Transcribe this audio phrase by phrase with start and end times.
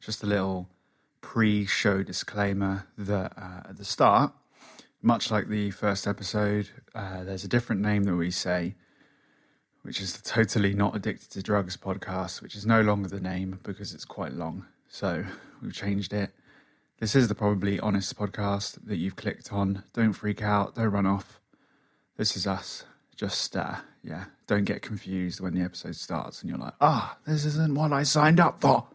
[0.00, 0.68] Just a little
[1.20, 4.32] pre show disclaimer that uh, at the start,
[5.02, 8.74] much like the first episode, uh, there's a different name that we say,
[9.82, 13.60] which is the Totally Not Addicted to Drugs podcast, which is no longer the name
[13.62, 14.66] because it's quite long.
[14.88, 15.24] So
[15.62, 16.30] we've changed it.
[16.98, 19.82] This is the Probably Honest podcast that you've clicked on.
[19.92, 21.40] Don't freak out, don't run off.
[22.16, 22.84] This is us.
[23.16, 27.44] Just, uh, yeah, don't get confused when the episode starts and you're like, ah, this
[27.44, 28.86] isn't what I signed up for.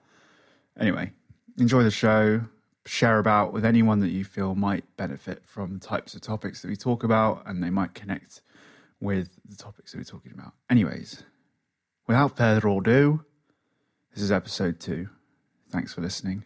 [0.80, 1.12] Anyway,
[1.58, 2.42] enjoy the show.
[2.86, 6.68] Share about with anyone that you feel might benefit from the types of topics that
[6.68, 8.42] we talk about and they might connect
[9.00, 10.54] with the topics that we're talking about.
[10.70, 11.24] Anyways,
[12.08, 13.24] without further ado,
[14.14, 15.10] this is episode two.
[15.70, 16.44] Thanks for listening.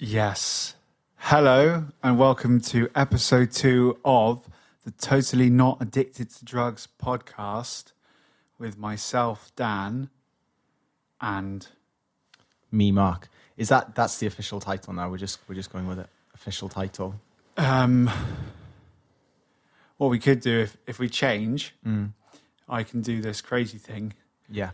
[0.00, 0.74] Yes.
[1.16, 4.48] Hello, and welcome to episode two of
[4.84, 7.92] the Totally Not Addicted to Drugs podcast
[8.58, 10.08] with myself, Dan,
[11.20, 11.66] and
[12.70, 15.98] me mark is that that's the official title now we're just we're just going with
[15.98, 17.14] it official title
[17.56, 18.08] um,
[19.96, 22.12] what we could do if, if we change, Mm.
[22.68, 24.12] I can do this crazy thing
[24.48, 24.70] yeah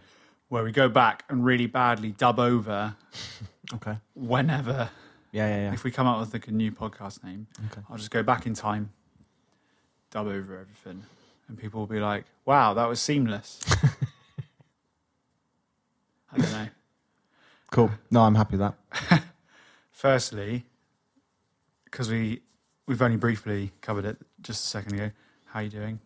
[0.48, 2.96] where we go back and really badly dub over
[3.74, 4.90] okay whenever.
[5.34, 7.82] Yeah yeah yeah If we come up with like a new podcast name, Okay.
[7.90, 8.90] I'll just go back in time,
[10.10, 11.02] dub over everything,
[11.48, 13.58] and people will be like, "Wow, that was seamless."
[16.32, 16.68] I don't know.
[17.70, 18.74] cool no i'm happy with
[19.10, 19.22] that
[19.92, 20.64] Firstly,
[21.84, 22.42] because we
[22.86, 25.10] we've only briefly covered it just a second ago.
[25.46, 26.00] How are you doing?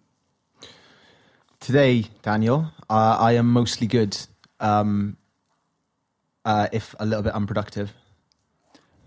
[1.60, 4.16] today daniel uh, i am mostly good
[4.60, 5.16] um
[6.44, 7.92] uh if a little bit unproductive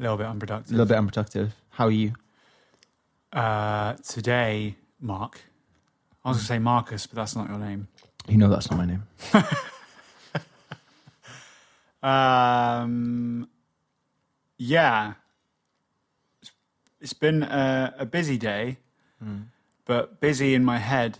[0.02, 0.72] A little bit unproductive.
[0.72, 2.14] a little bit unproductive how are you
[3.32, 5.42] Uh, today, Mark.
[6.26, 7.88] I was going to say Marcus, but that's not your name.
[8.28, 9.04] you know that's not my name
[12.04, 13.48] Um,
[14.58, 15.14] yeah,
[16.42, 16.52] it's,
[17.00, 18.78] it's been a, a busy day,
[19.86, 21.20] but busy in my head,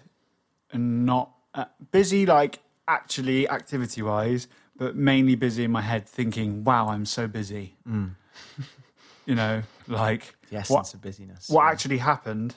[0.72, 6.64] and not uh, busy like actually activity wise, but mainly busy in my head, thinking,
[6.64, 7.76] "Wow, I'm so busy."
[9.26, 11.72] you know, like the essence what, of busyness what yeah.
[11.72, 12.56] actually happened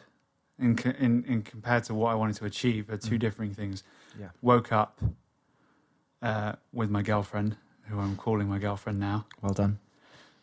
[0.59, 3.83] in, in in compared to what I wanted to achieve are two differing things.
[4.19, 5.01] yeah Woke up
[6.23, 7.57] uh, with my girlfriend,
[7.89, 9.27] who I'm calling my girlfriend now.
[9.43, 9.79] well done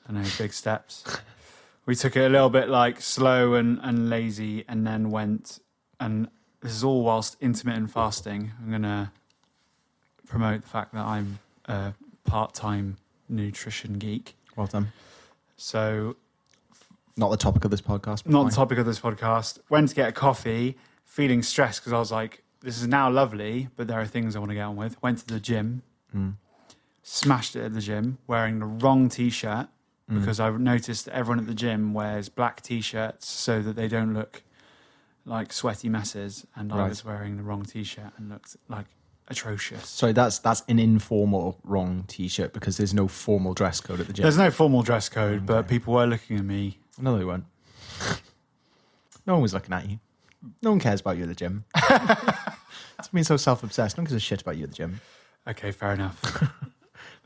[0.08, 1.04] I know, big steps.
[1.86, 5.60] we took it a little bit like slow and, and lazy, and then went.
[6.00, 6.28] And
[6.62, 8.52] this is all whilst intermittent fasting.
[8.62, 9.12] I'm going to
[10.28, 11.94] promote the fact that I'm a
[12.24, 12.98] part time
[13.30, 14.36] nutrition geek.
[14.56, 14.92] well done
[15.62, 16.16] So,
[17.16, 18.26] Not the topic of this podcast.
[18.28, 19.60] not the topic of this podcast.
[19.70, 20.76] Went to get a coffee,
[21.06, 24.40] feeling stressed because I was like, this is now lovely, but there are things I
[24.40, 25.00] want to get on with.
[25.04, 25.84] Went to the gym,
[26.16, 26.34] Mm.
[27.04, 29.68] smashed it at the gym, wearing the wrong t shirt
[30.10, 30.20] Mm.
[30.20, 34.14] because I noticed everyone at the gym wears black t shirts so that they don't
[34.16, 34.42] look
[35.26, 36.48] like sweaty messes.
[36.56, 38.88] And I was wearing the wrong t shirt and looked like
[39.32, 39.88] atrocious.
[39.88, 44.14] Sorry, that's that's an informal wrong T-shirt because there's no formal dress code at the
[44.14, 44.24] gym.
[44.24, 46.78] There's no formal dress code, but people were looking at me.
[47.00, 47.46] no, they weren't.
[49.26, 50.00] no one was looking at you.
[50.62, 51.66] No one cares about you at the gym.
[53.00, 53.98] it's been so self-obsessed.
[53.98, 55.02] No one gives a shit about you at the gym.
[55.48, 56.52] Okay, fair enough.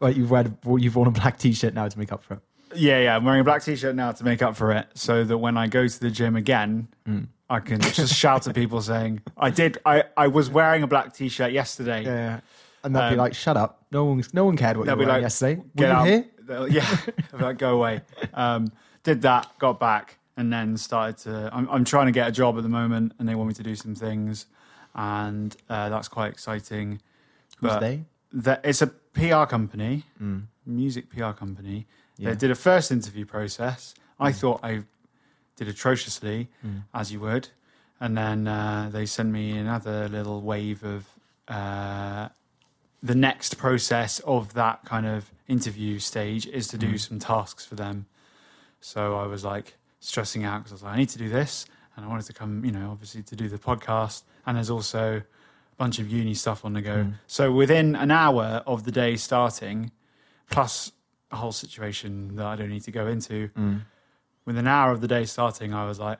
[0.01, 2.39] Right, you've read, you've worn a black T-shirt now to make up for it.
[2.75, 3.15] Yeah, yeah.
[3.15, 5.67] I'm wearing a black t-shirt now to make up for it, so that when I
[5.67, 7.27] go to the gym again, Mm.
[7.49, 9.77] I can just shout at people saying, "I did.
[9.85, 12.39] I I was wearing a black t-shirt yesterday." Yeah,
[12.83, 13.85] and they'll be Um, like, "Shut up!
[13.91, 15.55] No one, no one cared what you were be wearing like, yesterday.
[15.61, 16.97] Were "Get you out!" here?" They'll- Yeah,
[17.39, 18.01] like, go away.
[18.33, 18.71] Um,
[19.03, 21.49] did that, got back, and then started to.
[21.53, 23.63] I'm, I'm trying to get a job at the moment, and they want me to
[23.63, 24.47] do some things,
[24.95, 26.99] and uh, that's quite exciting.
[27.59, 28.03] Who's But they?
[28.33, 30.45] that it's a PR company, Mm.
[30.65, 31.85] music PR company.
[32.17, 32.29] Yeah.
[32.31, 33.93] They did a first interview process.
[34.19, 34.83] I thought I
[35.55, 36.83] did atrociously, Mm.
[36.93, 37.49] as you would,
[37.99, 41.07] and then uh, they sent me another little wave of
[41.47, 42.29] uh,
[43.03, 46.99] the next process of that kind of interview stage is to do Mm.
[46.99, 48.05] some tasks for them.
[48.81, 51.65] So I was like stressing out because I was like, I need to do this,
[51.95, 55.17] and I wanted to come, you know, obviously to do the podcast, and there's also
[55.17, 57.03] a bunch of uni stuff on the go.
[57.05, 57.13] Mm.
[57.27, 59.91] So within an hour of the day starting,
[60.49, 60.91] plus
[61.31, 63.81] a whole situation that I don't need to go into, Mm.
[64.45, 66.19] With an hour of the day starting, I was like,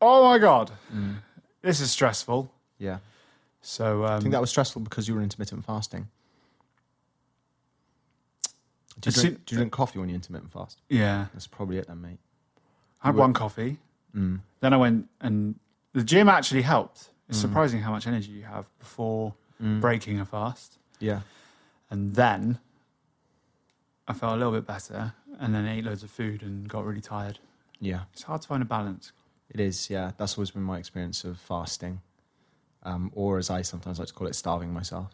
[0.00, 1.16] oh my god, Mm.
[1.62, 2.50] this is stressful.
[2.78, 2.98] Yeah,
[3.60, 6.08] So um, I think that was stressful because you were intermittent fasting.
[9.00, 10.80] Do you, drink, do you drink coffee when you intermittent fast?
[10.88, 12.18] yeah, That's probably it then, mate.
[13.02, 13.78] I had one coffee.
[14.14, 14.40] Mm.
[14.60, 15.54] Then I went and
[15.94, 17.08] the gym actually helped.
[17.28, 17.42] It's Mm.
[17.42, 19.80] surprising how much energy you have before Mm.
[19.80, 20.78] breaking a fast.
[20.98, 21.20] Yeah.
[21.90, 22.58] And then
[24.10, 27.00] I felt a little bit better and then ate loads of food and got really
[27.00, 27.38] tired.
[27.80, 29.12] Yeah, It's hard to find a balance.
[29.48, 29.88] it is.
[29.88, 32.00] Yeah, that's always been my experience of fasting,
[32.82, 35.08] um, or as I sometimes like to call it, starving myself.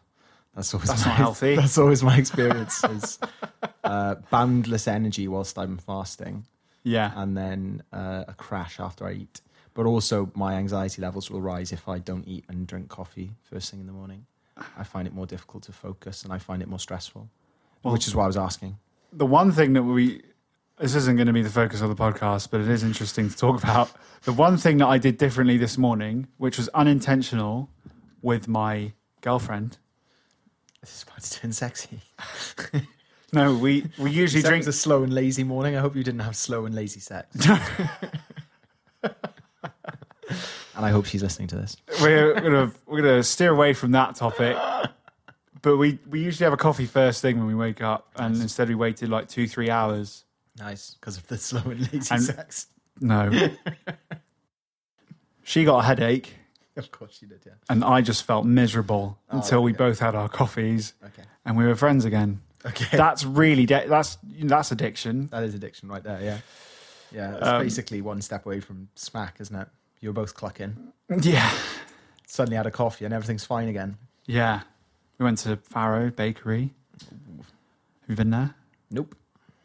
[0.54, 1.54] That's always That's my, not healthy.
[1.60, 3.18] That's always my experience is
[3.84, 6.46] uh, boundless energy whilst I'm fasting,
[6.82, 7.12] Yeah.
[7.14, 9.40] and then uh, a crash after I eat.
[9.74, 13.70] But also, my anxiety levels will rise if I don't eat and drink coffee first
[13.70, 14.24] thing in the morning.
[14.78, 17.28] I find it more difficult to focus, and I find it more stressful.
[17.82, 18.78] Well- which is why I was asking.
[19.12, 20.22] The one thing that we
[20.78, 23.36] this isn't going to be the focus of the podcast, but it is interesting to
[23.36, 23.90] talk about.
[24.24, 27.70] The one thing that I did differently this morning, which was unintentional
[28.20, 28.92] with my
[29.22, 29.78] girlfriend.
[30.80, 32.00] This is about to turn sexy.
[33.32, 35.76] No, we we usually drink a slow and lazy morning.
[35.76, 37.28] I hope you didn't have slow and lazy sex.
[39.02, 39.12] and
[40.74, 41.76] I hope she's listening to this.
[42.00, 44.56] we're gonna we're gonna steer away from that topic.
[45.66, 48.68] But we, we usually have a coffee first thing when we wake up, and instead
[48.68, 50.22] we waited like two three hours.
[50.60, 52.68] Nice, because of the slow and lazy And- sex.
[53.00, 53.32] No,
[55.42, 56.34] she got a headache,
[56.76, 57.54] Of course she did, yeah.
[57.68, 59.78] and I just felt miserable Oh, until we okay.
[59.78, 61.24] both had our coffees, Okay.
[61.44, 62.42] and we were friends again.
[62.64, 62.96] Okay.
[62.96, 65.26] That's really de- that's that's addiction.
[65.32, 66.38] that is addiction right there, yeah.
[67.12, 69.68] Yeah, it's Um, basically one step away from smack, isn't it?
[70.00, 70.92] You're both clucking.
[71.20, 71.50] Yeah,
[72.26, 73.96] Suddenly had a coffee and everything's fine again.
[74.26, 74.60] yeah.
[75.18, 76.74] We went to Farrow Bakery.
[77.00, 78.54] Have you been there?
[78.90, 79.14] Nope.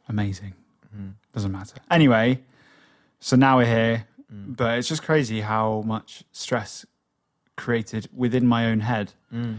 [0.07, 0.53] Amazing.
[0.95, 1.09] Hmm.
[1.33, 1.75] Doesn't matter.
[1.89, 2.41] Anyway,
[3.19, 4.53] so now we're here, hmm.
[4.53, 6.85] but it's just crazy how much stress
[7.57, 9.55] created within my own head hmm.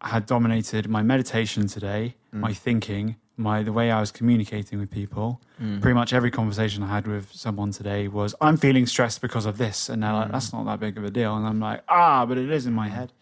[0.00, 5.40] had dominated my meditation today, my thinking, my the way I was communicating with people.
[5.80, 9.58] Pretty much every conversation I had with someone today was, "I'm feeling stressed because of
[9.58, 12.24] this," and they're like, "That's not that big of a deal," and I'm like, "Ah,
[12.26, 13.12] but it is in my head."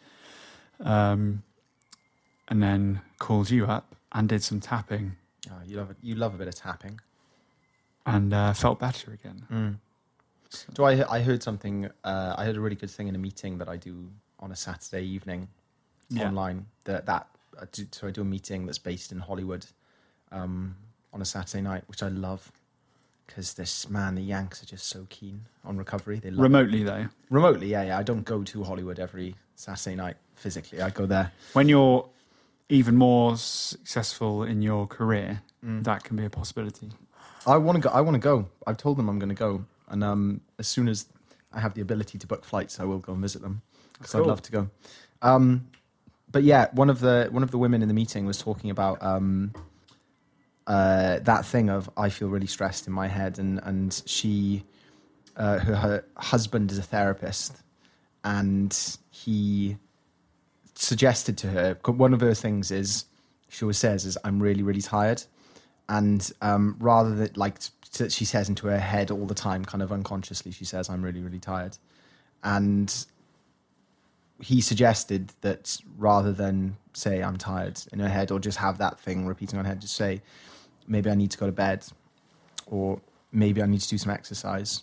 [0.80, 1.42] Um,
[2.50, 5.16] and then called you up and did some tapping
[5.50, 5.96] Oh, you love it.
[6.02, 7.00] You love a bit of tapping.
[8.04, 9.78] and uh, felt better again.
[10.74, 11.88] So I, I heard something.
[12.04, 14.08] Uh, I heard a really good thing in a meeting that I do
[14.40, 15.48] on a Saturday evening
[16.10, 16.26] Yeah.
[16.28, 16.66] online.
[16.84, 17.28] That that
[17.60, 19.64] I do, so I do a meeting that's based in Hollywood
[20.32, 20.76] um,
[21.12, 22.50] on a Saturday night, which I love
[23.26, 26.18] because this man, the Yanks, are just so keen on recovery.
[26.18, 26.42] They love it.
[26.42, 27.68] Remotely though, remotely.
[27.68, 27.98] Yeah, yeah.
[27.98, 30.82] I don't go to Hollywood every Saturday night physically.
[30.82, 31.30] I go there.
[31.54, 32.06] when you're
[32.70, 36.88] even more successful in your career, that can be a possibility.
[37.46, 37.90] I want to go.
[37.90, 38.48] I want to go.
[38.66, 41.06] I've told them I'm going to go, and um, as soon as
[41.52, 43.62] I have the ability to book flights, I will go and visit them
[43.94, 44.70] because I'd love to go.
[45.22, 45.68] Um,
[46.30, 49.02] but yeah, one of the one of the women in the meeting was talking about
[49.02, 49.52] um,
[50.66, 54.64] uh, that thing of I feel really stressed in my head, and and she,
[55.36, 57.62] uh, her, her husband is a therapist,
[58.22, 58.76] and
[59.10, 59.76] he
[60.80, 63.04] suggested to her one of her things is
[63.48, 65.22] she always says is I'm really really tired,
[65.88, 67.58] and um, rather than like
[68.08, 71.20] she says into her head all the time, kind of unconsciously, she says I'm really
[71.20, 71.76] really tired,
[72.42, 73.06] and
[74.40, 78.98] he suggested that rather than say I'm tired in her head or just have that
[78.98, 80.22] thing repeating on her head, just say
[80.88, 81.84] maybe I need to go to bed,
[82.66, 83.00] or
[83.32, 84.82] maybe I need to do some exercise,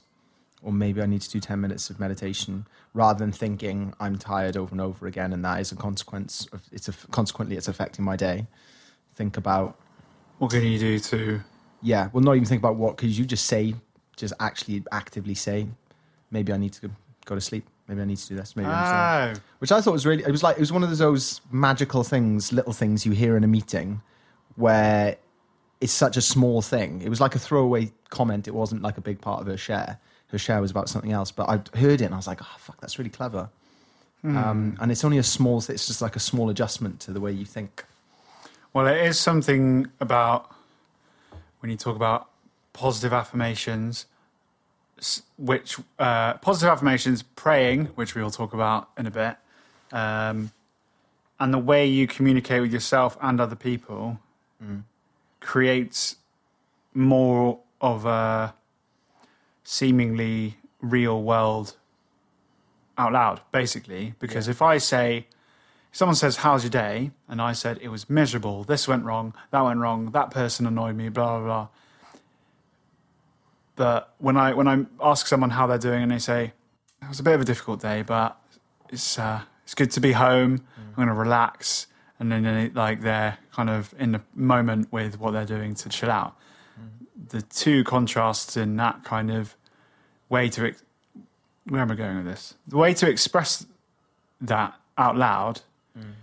[0.61, 4.57] or maybe I need to do 10 minutes of meditation, rather than thinking I'm tired
[4.57, 8.03] over and over again and that is a consequence of it's a, consequently it's affecting
[8.03, 8.47] my day.
[9.15, 9.77] Think about
[10.39, 11.41] What can you do to?
[11.81, 13.75] yeah, well, not even think about what because you just say,
[14.15, 15.67] just actually actively say,
[16.31, 16.89] maybe I need to
[17.25, 17.67] go to sleep.
[17.87, 18.55] Maybe I need to do this.
[18.55, 20.23] Maybe I need to do that." Oh, which I thought was really.
[20.23, 23.43] It was like it was one of those magical things, little things you hear in
[23.45, 24.01] a meeting,
[24.55, 25.15] where
[25.79, 27.01] it's such a small thing.
[27.01, 28.47] It was like a throwaway comment.
[28.47, 29.99] It wasn't like a big part of her share.
[30.31, 31.31] Her share was about something else.
[31.31, 33.49] But I heard it and I was like, oh fuck, that's really clever.
[34.23, 35.59] Um, and it's only a small.
[35.59, 37.85] It's just like a small adjustment to the way you think.
[38.73, 40.51] well, it is something about
[41.61, 42.27] when you talk about
[42.73, 44.05] positive affirmations,
[45.37, 49.37] which uh, positive affirmations, praying, which we will talk about in a bit,
[49.93, 50.51] um,
[51.39, 54.19] and the way you communicate with yourself and other people
[55.39, 56.17] creates
[56.93, 58.53] more of a
[59.69, 61.75] seemingly real world
[62.97, 64.13] out loud, basically.
[64.17, 65.27] Because if I say,
[65.91, 67.11] if someone says, How's your day?
[67.27, 68.63] And I said, It was miserable.
[68.63, 69.33] This went wrong.
[69.51, 70.11] That went wrong.
[70.11, 71.67] That person annoyed me, blah, blah, blah.
[73.75, 76.53] But when I, when I ask someone how they're doing and they say,
[77.01, 78.39] It was a bit of a difficult day, but
[78.87, 80.65] it's, uh, it's good to be home.
[80.77, 81.87] I'm going to relax.
[82.19, 86.09] And then like they're kind of in the moment with what they're doing to chill
[86.09, 86.37] out.
[87.29, 89.55] The two contrasts in that kind of
[90.29, 90.83] way to ex-
[91.65, 92.55] where am I going with this?
[92.67, 93.65] The way to express
[94.41, 95.61] that out loud
[95.97, 96.13] mm.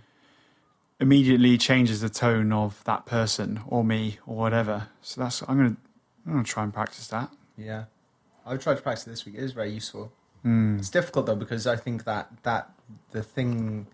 [0.99, 4.87] immediately changes the tone of that person or me or whatever.
[5.01, 5.77] So that's I'm gonna
[6.25, 7.29] I'm gonna try and practice that.
[7.57, 7.85] Yeah,
[8.45, 9.35] I've tried to practice it this week.
[9.35, 10.11] It is very useful.
[10.45, 10.79] Mm.
[10.79, 12.71] It's difficult though because I think that that
[13.11, 13.87] the thing,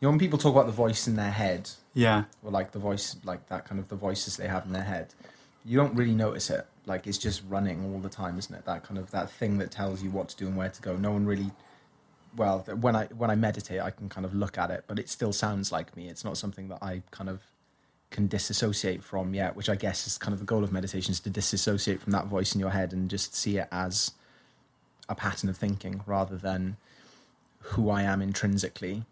[0.00, 2.78] you know, when people talk about the voice in their head, Yeah, or like the
[2.78, 5.14] voice, like that kind of the voices they have in their head,
[5.70, 6.66] you don't really notice it.
[6.84, 8.64] Like it's just running all the time, isn't it?
[8.64, 10.96] That kind of that thing that tells you what to do and where to go.
[10.96, 11.52] No one really.
[12.36, 15.08] Well, when I when I meditate, I can kind of look at it, but it
[15.08, 16.08] still sounds like me.
[16.08, 17.42] It's not something that I kind of
[18.10, 21.20] can disassociate from yet, which I guess is kind of the goal of meditation is
[21.20, 24.10] to disassociate from that voice in your head and just see it as
[25.08, 26.78] a pattern of thinking rather than
[27.60, 29.04] who I am intrinsically.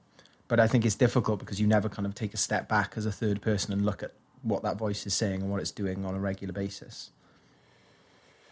[0.49, 3.07] But I think it's difficult because you never kind of take a step back as
[3.07, 4.13] a third person and look at
[4.43, 7.11] what that voice is saying and what it's doing on a regular basis.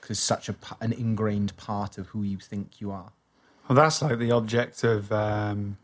[0.00, 3.12] Because such a an ingrained part of who you think you are.
[3.68, 5.78] well, that's like the object of um,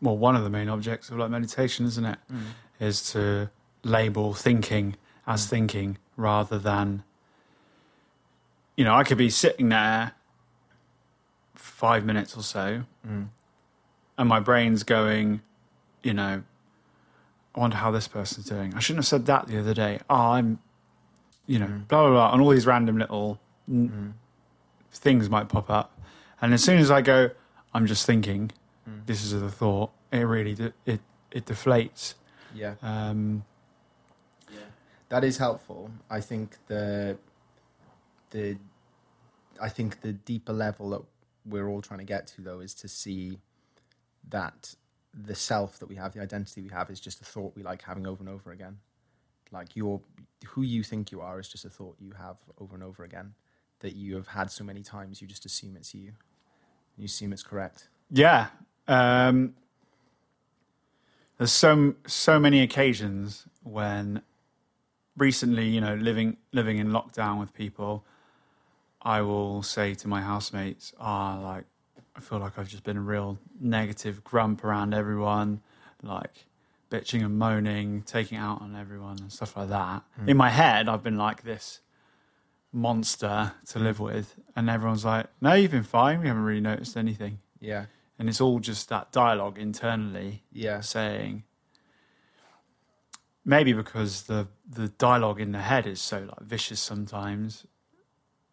[0.00, 2.18] well, one of the main objects of like meditation, isn't it?
[2.32, 2.40] Mm.
[2.80, 3.50] Is to
[3.82, 5.50] label thinking as mm.
[5.50, 7.02] thinking rather than
[8.76, 10.12] you know I could be sitting there
[11.54, 13.28] five minutes or so mm.
[14.18, 15.42] and my brain's going,
[16.02, 16.42] you know,
[17.54, 18.74] I wonder how this person's doing.
[18.74, 20.00] I shouldn't have said that the other day.
[20.10, 20.58] Oh, I'm,
[21.46, 21.88] you know, mm.
[21.88, 22.32] blah, blah, blah.
[22.32, 24.96] And all these random little n- mm.
[24.96, 25.98] things might pop up.
[26.40, 27.30] And as soon as I go,
[27.72, 28.50] I'm just thinking,
[28.88, 29.06] mm.
[29.06, 32.14] this is the thought, it really, de- it, it deflates.
[32.54, 32.74] Yeah.
[32.82, 33.44] Um,
[35.14, 35.92] that is helpful.
[36.10, 37.16] I think the
[38.30, 38.56] the
[39.60, 41.02] I think the deeper level that
[41.46, 43.38] we're all trying to get to though is to see
[44.28, 44.74] that
[45.14, 47.82] the self that we have, the identity we have, is just a thought we like
[47.82, 48.78] having over and over again.
[49.52, 50.00] Like your
[50.46, 53.34] who you think you are is just a thought you have over and over again
[53.80, 55.20] that you have had so many times.
[55.20, 56.12] You just assume it's you.
[56.96, 57.88] You assume it's correct.
[58.10, 58.48] Yeah.
[58.88, 59.54] Um,
[61.38, 64.22] there's so so many occasions when
[65.16, 68.04] recently, you know, living living in lockdown with people,
[69.02, 71.64] I will say to my housemates, "Ah, like
[72.16, 75.60] I feel like I've just been a real negative grump around everyone,
[76.02, 76.46] like
[76.90, 80.28] bitching and moaning, taking out on everyone and stuff like that." Hmm.
[80.28, 81.80] In my head, I've been like this
[82.72, 84.04] monster to live hmm.
[84.04, 86.20] with, and everyone's like, "No, you've been fine.
[86.20, 87.86] We haven't really noticed anything." Yeah.
[88.18, 90.80] and it's all just that dialogue internally Yeah.
[90.82, 91.42] saying
[93.44, 97.66] maybe because the the dialogue in the head is so like vicious sometimes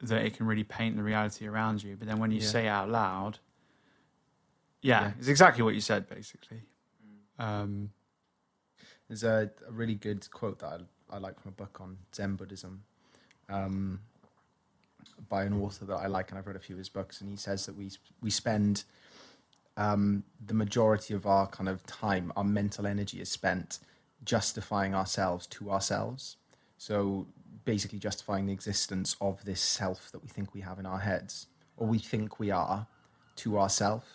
[0.01, 2.47] that it can really paint the reality around you but then when you Yeah.
[2.47, 3.39] say it out loud
[4.81, 5.11] yeah, Yeah.
[5.19, 6.61] it's exactly what you said basically
[7.39, 7.89] um
[9.07, 12.35] There's a, a really good quote that I, I like from a book on Zen
[12.35, 12.83] Buddhism
[13.49, 14.01] um,
[15.29, 17.21] by an author that I like, and I've read a few of his books.
[17.21, 18.85] And he says that we we spend
[19.77, 23.79] um, the majority of our kind of time, our mental energy is spent
[24.25, 26.37] justifying ourselves to ourselves.
[26.77, 27.27] So
[27.65, 31.47] basically, justifying the existence of this self that we think we have in our heads,
[31.77, 32.87] or we think we are,
[33.37, 34.05] to ourselves.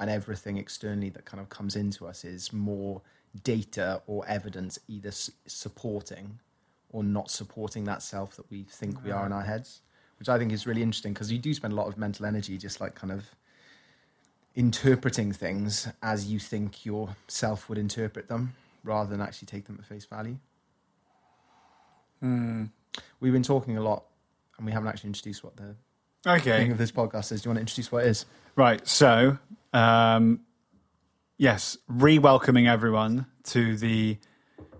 [0.00, 3.00] And everything externally that kind of comes into us is more
[3.42, 6.38] data or evidence either s- supporting
[6.90, 9.82] or not supporting that self that we think we are in our heads,
[10.18, 12.58] which I think is really interesting because you do spend a lot of mental energy
[12.58, 13.34] just like kind of
[14.54, 19.76] interpreting things as you think your self would interpret them rather than actually take them
[19.80, 20.38] at face value.
[22.20, 22.66] Hmm.
[23.18, 24.04] We've been talking a lot
[24.56, 25.74] and we haven't actually introduced what the
[26.26, 26.58] Okay.
[26.58, 27.42] thing of this podcast is.
[27.42, 28.26] Do you want to introduce what it is?
[28.56, 28.86] Right.
[28.86, 29.38] So,
[29.72, 30.40] um,
[31.36, 34.18] yes, re welcoming everyone to the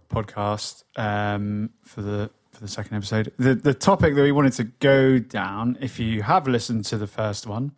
[0.08, 3.32] podcast um, for the for the second episode.
[3.38, 7.06] The the topic that we wanted to go down, if you have listened to the
[7.06, 7.72] first one,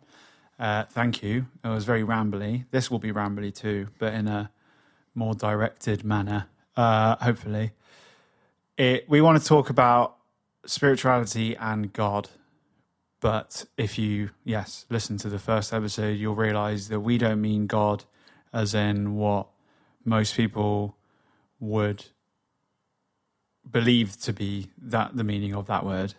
[0.59, 1.47] uh, thank you.
[1.63, 2.65] It was very rambly.
[2.71, 4.51] This will be rambly too, but in a
[5.15, 7.71] more directed manner, uh, hopefully.
[8.77, 10.17] It, we want to talk about
[10.65, 12.29] spirituality and God.
[13.27, 17.67] But if you, yes, listen to the first episode, you'll realize that we don't mean
[17.67, 18.05] God
[18.53, 19.47] as in what
[20.05, 20.95] most people
[21.59, 22.05] would
[23.69, 26.13] believe to be that the meaning of that word.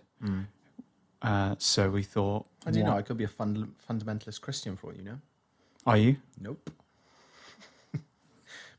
[1.22, 2.92] Uh, so we thought, I do know.
[2.98, 5.18] I could be a fund- fundamentalist Christian for you know.
[5.86, 6.16] Are you?
[6.38, 6.70] Nope.
[7.92, 8.02] but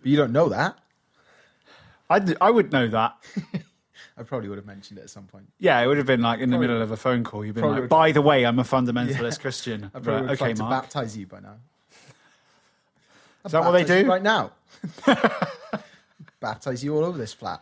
[0.04, 0.78] you don't know that.
[2.08, 3.18] I, d- I would know that.
[4.20, 5.46] I probably would have mentioned it at some point.
[5.60, 7.46] Yeah, it would have been like in the middle of a phone call.
[7.46, 9.86] You've been like, would- by the way, I'm a fundamentalist Christian.
[9.96, 10.84] I probably Right, would okay, to Mark.
[10.84, 11.56] baptize you by now.
[13.46, 14.06] Is that what they do?
[14.10, 14.52] right now?
[16.42, 17.62] baptize you all over this flat.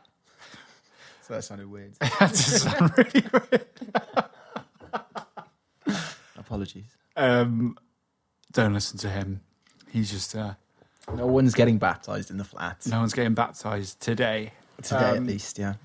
[1.21, 1.93] So that sounded weird.
[1.99, 3.65] That sounded really weird.
[6.37, 6.85] Apologies.
[7.15, 7.77] Um,
[8.51, 9.41] don't listen to him.
[9.91, 10.53] He's just uh,
[11.15, 14.53] No one's getting baptized in the flat no one's getting baptized today.
[14.81, 15.59] today, at Um, least.
[15.59, 15.75] Yeah.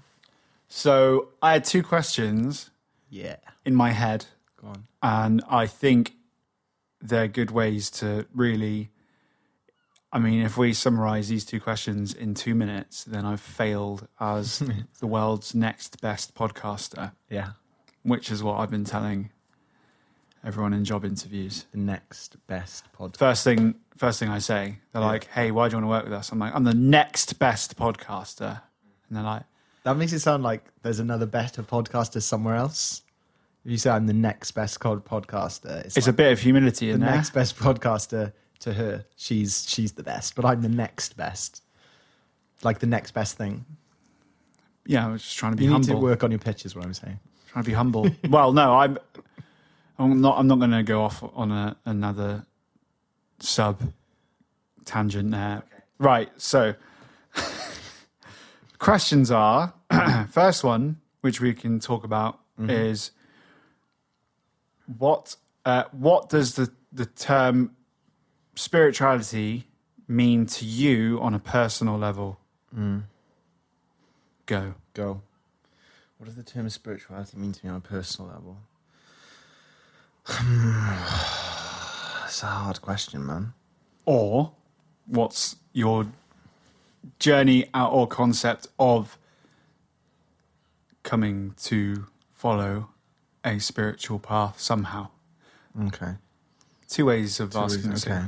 [0.74, 2.70] So I had two questions
[3.10, 3.36] Yeah.
[3.66, 4.24] in my head,
[4.58, 4.86] Go on.
[5.02, 6.14] and I think
[6.98, 8.90] they're good ways to really.
[10.14, 14.60] I mean, if we summarize these two questions in two minutes, then I've failed as
[15.00, 17.50] the world's next best podcaster, Yeah.
[18.02, 19.28] which is what I've been telling
[20.42, 21.66] everyone in job interviews.
[21.72, 23.18] The next best podcast.
[23.18, 26.04] First thing, first thing I say, they're like, "Hey, why do you want to work
[26.04, 28.62] with us?" I'm like, "I'm the next best podcaster,"
[29.08, 29.42] and they're like,
[29.84, 33.02] That makes it sound like there's another better podcaster somewhere else.
[33.64, 36.88] If you say I'm the next best cod- podcaster, it's, "It's a bit of humility
[36.88, 39.04] the in there." next best podcaster to her.
[39.16, 41.62] She's she's the best, but I'm the next best.
[42.62, 43.64] Like the next best thing.
[44.86, 45.94] Yeah, I was just trying to be You need humble.
[46.00, 47.18] to work on your pitch, is what I'm saying.
[47.48, 48.08] Trying to be humble.
[48.28, 48.98] well, no, I'm.
[49.98, 50.38] I'm not.
[50.38, 52.44] I'm not going to go off on a, another
[53.40, 53.80] sub
[54.84, 55.62] tangent there.
[55.98, 56.30] Right.
[56.36, 56.74] So,
[58.82, 59.72] questions are
[60.30, 63.12] first one, which we can talk about, is
[64.98, 67.74] what uh, what does the the term
[68.54, 69.66] spirituality
[70.06, 72.38] mean to you on a personal level?
[74.46, 74.74] Go.
[74.94, 75.22] Go.
[76.18, 78.58] What does the term spirituality mean to me on a personal level?
[82.26, 83.52] It's a hard question, man.
[84.06, 84.52] or
[85.06, 86.06] what's your
[87.18, 89.18] journey out or concept of
[91.02, 92.88] coming to follow
[93.44, 95.08] a spiritual path somehow
[95.86, 96.14] Okay.
[96.88, 98.22] two ways of Two asking ways, okay.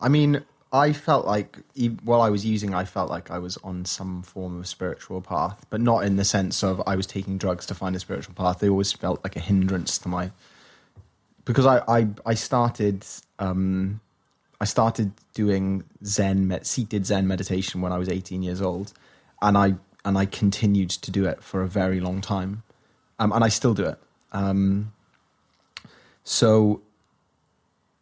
[0.00, 1.58] I mean, I felt like
[2.04, 5.64] while I was using, I felt like I was on some form of spiritual path,
[5.70, 8.58] but not in the sense of I was taking drugs to find a spiritual path.
[8.60, 10.30] They always felt like a hindrance to my
[11.44, 13.04] because I I, I started
[13.38, 14.00] um,
[14.60, 18.92] I started doing Zen med- seated Zen meditation when I was 18 years old,
[19.40, 22.62] and I and I continued to do it for a very long time,
[23.18, 23.98] um, and I still do it.
[24.32, 24.92] Um,
[26.24, 26.82] so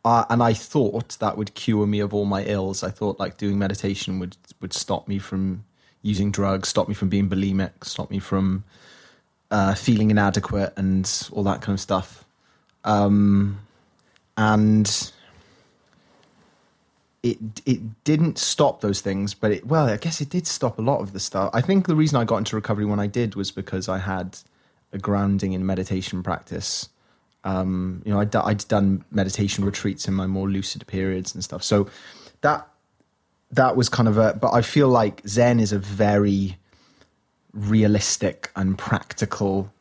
[0.06, 2.84] uh, and I thought that would cure me of all my ills.
[2.84, 5.64] I thought like doing meditation would would stop me from
[6.02, 8.62] using drugs, stop me from being bulimic, stop me from
[9.50, 12.24] uh, feeling inadequate and all that kind of stuff.
[12.84, 13.58] Um,
[14.36, 15.12] and
[17.30, 20.82] it it didn't stop those things, but it well, I guess it did stop a
[20.82, 21.50] lot of the stuff.
[21.52, 24.38] I think the reason I got into recovery when I did was because I had
[24.92, 26.88] a grounding in meditation practice.
[27.44, 31.62] Um, you know, I'd, I'd done meditation retreats in my more lucid periods and stuff.
[31.62, 31.88] So
[32.40, 32.68] that
[33.50, 34.34] that was kind of a.
[34.34, 36.58] But I feel like Zen is a very
[37.52, 39.72] realistic and practical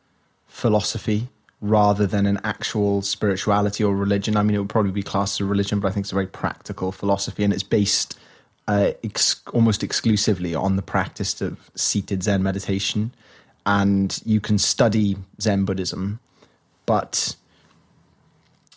[0.46, 1.28] philosophy
[1.60, 4.36] rather than an actual spirituality or religion.
[4.36, 6.14] I mean, it would probably be classed as a religion, but I think it's a
[6.14, 8.18] very practical philosophy, and it's based
[8.68, 13.12] uh, ex- almost exclusively on the practice of seated Zen meditation.
[13.64, 16.20] And you can study Zen Buddhism,
[16.84, 17.34] but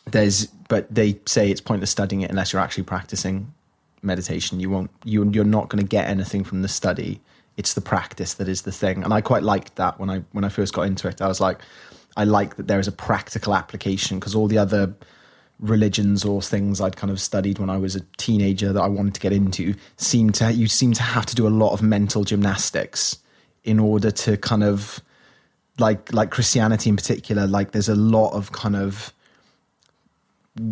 [0.06, 3.54] there's but they say it's pointless studying it unless you're actually practicing
[4.02, 4.60] meditation.
[4.60, 7.22] You won't you you're not going to get anything from the study.
[7.60, 10.46] It's the practice that is the thing, and I quite liked that when I when
[10.46, 11.22] I first got into it.
[11.22, 11.60] I was like,
[12.16, 14.94] I like that there is a practical application because all the other
[15.60, 19.14] religions or things I'd kind of studied when I was a teenager that I wanted
[19.16, 22.24] to get into seem to you seem to have to do a lot of mental
[22.24, 23.18] gymnastics
[23.66, 25.02] in order to kind of
[25.78, 29.14] like like Christianity in particular like there's a lot of kind of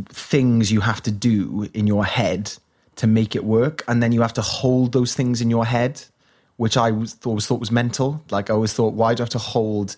[0.10, 2.54] things you have to do in your head
[2.96, 6.02] to make it work and then you have to hold those things in your head
[6.58, 8.24] which I was, always thought was mental.
[8.30, 9.96] Like I always thought why do I have to hold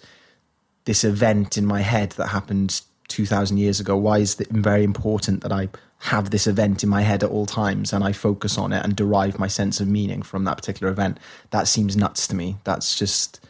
[0.86, 3.98] this event in my head that happened 2000 years ago?
[3.98, 5.70] Why is it very important that i
[6.04, 8.96] have this event in my head at all times and i focus on it and
[8.96, 11.18] derive my sense of meaning from that particular event?
[11.52, 12.58] That seems nuts to me.
[12.64, 13.46] That's just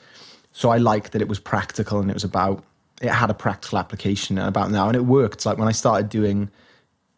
[0.52, 2.64] so i like that it was practical and it was about
[3.02, 5.46] it had a practical application about now and it worked.
[5.46, 6.50] Like when i started doing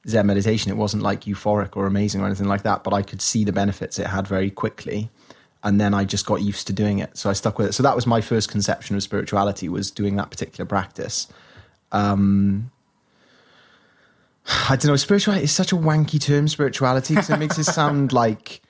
[0.08, 3.22] zen meditation it wasn't like euphoric or amazing or anything like that but i could
[3.22, 5.12] see the benefits it had very quickly
[5.64, 7.84] and then i just got used to doing it so i stuck with it so
[7.84, 11.28] that was my first conception of spirituality was doing that particular practice
[11.94, 12.72] um,
[14.70, 14.96] I don't know.
[14.96, 18.62] Spirituality is such a wanky term, spirituality, because it makes it sound like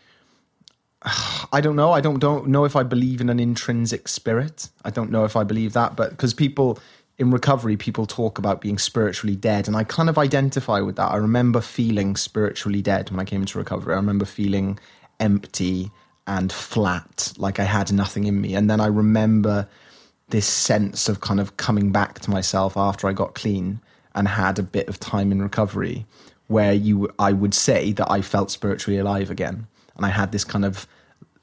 [1.51, 1.91] I don't know.
[1.91, 4.69] I don't don't know if I believe in an intrinsic spirit.
[4.83, 6.79] I don't know if I believe that, but because people
[7.17, 11.11] in recovery, people talk about being spiritually dead, and I kind of identify with that.
[11.11, 13.93] I remember feeling spiritually dead when I came into recovery.
[13.93, 14.79] I remember feeling
[15.19, 15.91] empty
[16.31, 19.67] and flat, like I had nothing in me, and then I remember
[20.29, 23.81] this sense of kind of coming back to myself after I got clean
[24.15, 26.05] and had a bit of time in recovery
[26.47, 29.67] where you I would say that I felt spiritually alive again.
[29.97, 30.87] And I had this kind of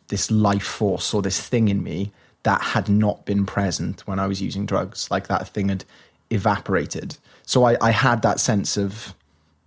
[0.08, 2.10] this life force or this thing in me
[2.44, 5.10] that had not been present when I was using drugs.
[5.10, 5.84] Like that thing had
[6.30, 7.18] evaporated.
[7.42, 9.14] So I, I had that sense of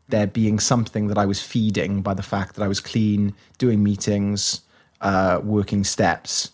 [0.09, 3.83] there being something that I was feeding by the fact that I was clean doing
[3.83, 4.61] meetings
[5.01, 6.51] uh, working steps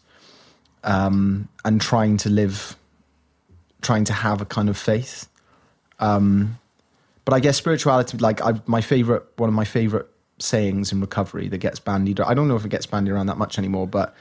[0.84, 2.76] um, and trying to live,
[3.82, 5.28] trying to have a kind of faith.
[6.00, 6.58] Um,
[7.26, 10.08] but I guess spirituality, like I, my favorite, one of my favorite
[10.40, 12.20] sayings in recovery that gets bandied.
[12.20, 14.16] I don't know if it gets bandied around that much anymore, but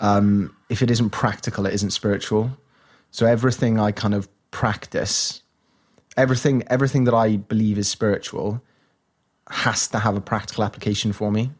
[0.00, 2.50] um, if it isn't practical, it isn't spiritual.
[3.10, 5.42] So everything I kind of practice,
[6.16, 8.60] everything, everything that I believe is spiritual,
[9.48, 11.52] has to have a practical application for me.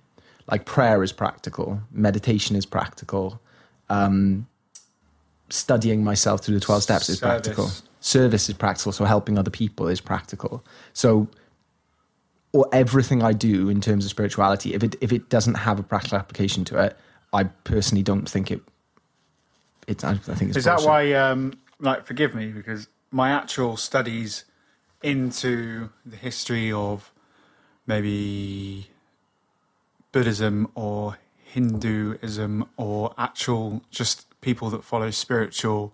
[0.51, 3.41] Like prayer is practical, meditation is practical,
[3.89, 4.47] um,
[5.49, 7.47] studying myself through the 12 steps is Service.
[7.47, 7.71] practical.
[8.01, 8.93] Service is practical.
[8.93, 10.65] So helping other people is practical.
[10.93, 11.29] So,
[12.53, 15.83] or everything I do in terms of spirituality, if it, if it doesn't have a
[15.83, 16.97] practical application to it,
[17.33, 18.61] I personally don't think it,
[19.89, 23.77] it's, I, I think it's Is that why, um, like, forgive me, because my actual
[23.77, 24.45] studies
[25.03, 27.13] into the history of
[27.87, 28.89] maybe
[30.15, 35.93] Buddhism or Hinduism or actual just people that follow spiritual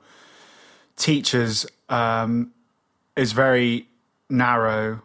[0.94, 2.52] teachers um,
[3.16, 3.88] is very
[4.28, 5.00] narrow,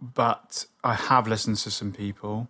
[0.00, 2.48] but I have listened to some people,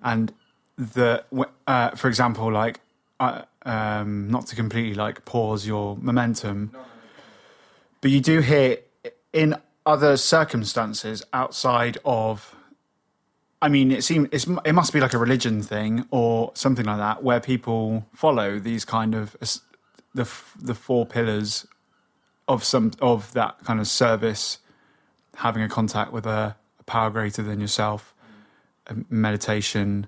[0.00, 0.32] and
[0.76, 1.24] the
[1.66, 2.78] uh, for example, like
[3.18, 6.70] uh, um, not to completely like pause your momentum,
[8.00, 8.76] but you do hear
[9.32, 12.54] in other circumstances outside of
[13.60, 17.24] I mean, it seems it must be like a religion thing or something like that,
[17.24, 19.36] where people follow these kind of
[20.14, 21.66] the the four pillars
[22.46, 24.58] of some of that kind of service,
[25.36, 28.14] having a contact with a, a power greater than yourself,
[29.10, 30.06] meditation,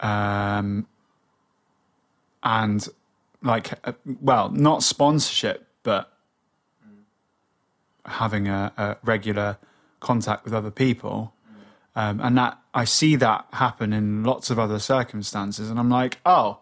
[0.00, 0.86] um,
[2.44, 2.88] and
[3.42, 6.12] like uh, well, not sponsorship, but
[8.04, 9.58] having a, a regular
[9.98, 11.32] contact with other people.
[11.96, 16.18] Um, and that I see that happen in lots of other circumstances, and I'm like,
[16.26, 16.58] oh,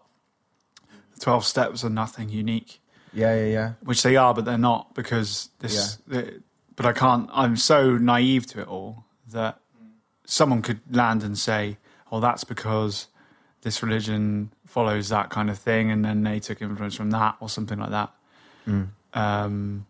[1.13, 2.81] the twelve steps are nothing unique.
[3.11, 3.73] Yeah, yeah, yeah.
[3.83, 5.97] Which they are, but they're not because this.
[6.07, 6.41] The,
[6.77, 7.29] but I can't.
[7.33, 9.59] I'm so naive to it all that
[10.25, 13.07] someone could land and say, "Oh, that's because
[13.63, 17.49] this religion follows that kind of thing," and then they took influence from that or
[17.49, 18.13] something like that.
[18.65, 18.87] Mm.
[19.13, 19.85] Um,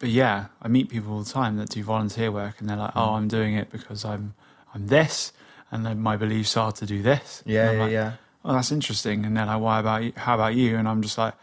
[0.00, 2.96] but yeah, I meet people all the time that do volunteer work, and they're like,
[2.96, 4.34] "Oh, I'm doing it because I'm
[4.78, 5.32] I'm this,
[5.70, 8.12] and then my beliefs are to do this." Yeah, yeah, like, yeah.
[8.44, 9.24] oh, that's interesting.
[9.24, 10.12] And they're like, why about you?
[10.16, 10.76] How about you?
[10.76, 11.34] And I'm just like,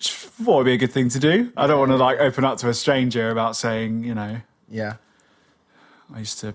[0.00, 1.52] thought it'd be a good thing to do.
[1.56, 4.94] I don't want to like open up to a stranger about saying, you know, Yeah.
[6.14, 6.54] I used to,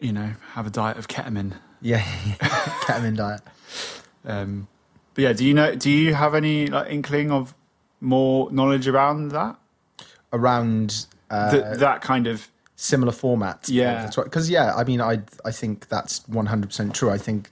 [0.00, 1.54] you know, have a diet of ketamine.
[1.80, 2.00] Yeah.
[2.82, 3.40] Ketamine diet.
[4.24, 4.68] Um,
[5.14, 5.74] but yeah, do you know?
[5.74, 7.54] Do you have any like inkling of
[8.00, 9.56] more knowledge around that?
[10.32, 12.48] Around uh, Th- that kind of
[12.82, 13.68] similar format.
[13.68, 14.02] Yeah.
[14.02, 14.24] that's right.
[14.24, 17.10] Because yeah, I mean, I I think that's one hundred percent true.
[17.10, 17.50] I think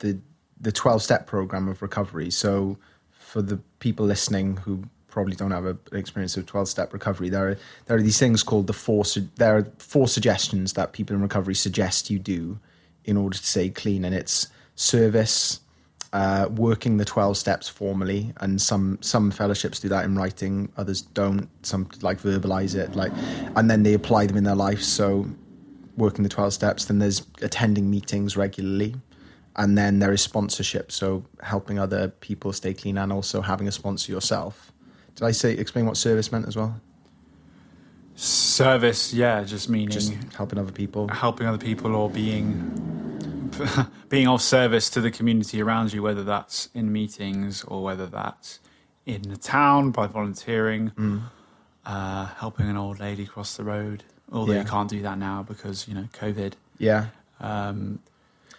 [0.00, 0.18] the
[0.60, 2.30] the twelve step program of recovery.
[2.30, 2.76] So
[3.10, 7.28] for the people listening who probably don't have a, an experience of twelve step recovery,
[7.28, 9.04] there are there are these things called the four.
[9.04, 12.58] su- There are four suggestions that people in recovery suggest you do
[13.04, 15.60] in order to stay clean, and it's service.
[16.14, 21.02] Uh, working the 12 steps formally and some some fellowships do that in writing others
[21.02, 21.48] don't.
[21.66, 23.10] Some like verbalize it like
[23.56, 24.80] and then they apply them in their life.
[24.80, 25.26] So
[25.96, 28.94] working the 12 steps then there's attending meetings regularly
[29.56, 30.92] and then there is sponsorship.
[30.92, 34.70] So helping other people stay clean and also having a sponsor yourself.
[35.16, 36.80] Did i say explain what service meant as well
[38.14, 39.12] service.
[39.12, 43.50] Yeah, just meaning just helping other people helping other people or being
[44.08, 48.60] being of service to the community around you, whether that's in meetings or whether that's
[49.06, 51.22] in the town by volunteering, Mm.
[51.86, 54.04] uh, helping an old lady cross the road.
[54.32, 54.60] Although Yeah.
[54.62, 56.54] you can't do that now because you know COVID.
[56.78, 57.06] yeah
[57.40, 57.98] Um,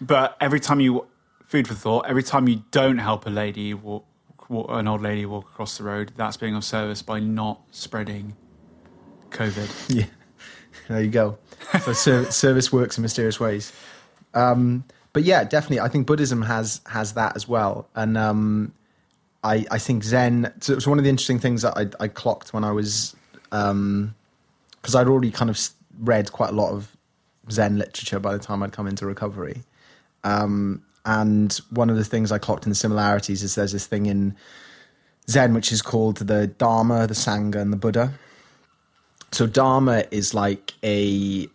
[0.00, 1.06] but every time you,
[1.44, 4.04] food for thought, every time you don't help a lady walk,
[4.48, 8.34] walk, an old lady walk across the road, that's being of service by not spreading
[9.36, 9.70] COVID.
[9.96, 10.06] Yeah,
[10.88, 11.38] there you go.
[11.80, 13.72] So ser- service works in mysterious ways.
[14.34, 18.72] Um, but yeah, definitely, I think Buddhism has has that as well, and um,
[19.42, 20.52] I I think Zen.
[20.60, 23.14] So it was one of the interesting things that I, I clocked when I was
[23.50, 25.58] because I'd already kind of
[26.00, 26.96] read quite a lot of
[27.50, 29.62] Zen literature by the time I'd come into recovery.
[30.24, 34.06] Um, and one of the things I clocked in the similarities is there's this thing
[34.06, 34.36] in
[35.30, 38.12] Zen which is called the Dharma, the Sangha, and the Buddha.
[39.32, 41.48] So Dharma is like a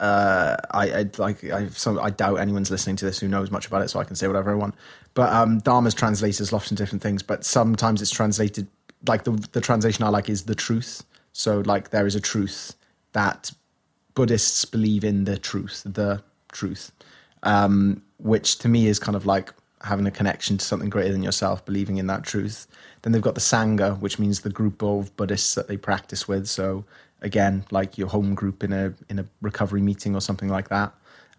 [0.00, 1.68] uh, I, I like I
[2.00, 4.26] I doubt anyone's listening to this who knows much about it, so I can say
[4.26, 4.74] whatever I want.
[5.14, 8.66] But um, Dharma is translated as lots of different things, but sometimes it's translated
[9.06, 11.04] like the the translation I like is the truth.
[11.32, 12.74] So like there is a truth
[13.12, 13.52] that
[14.14, 16.92] Buddhists believe in the truth, the truth,
[17.42, 21.22] um, which to me is kind of like having a connection to something greater than
[21.22, 22.66] yourself, believing in that truth.
[23.02, 26.46] Then they've got the Sangha, which means the group of Buddhists that they practice with.
[26.48, 26.84] So
[27.24, 30.92] again, like your home group in a in a recovery meeting or something like that.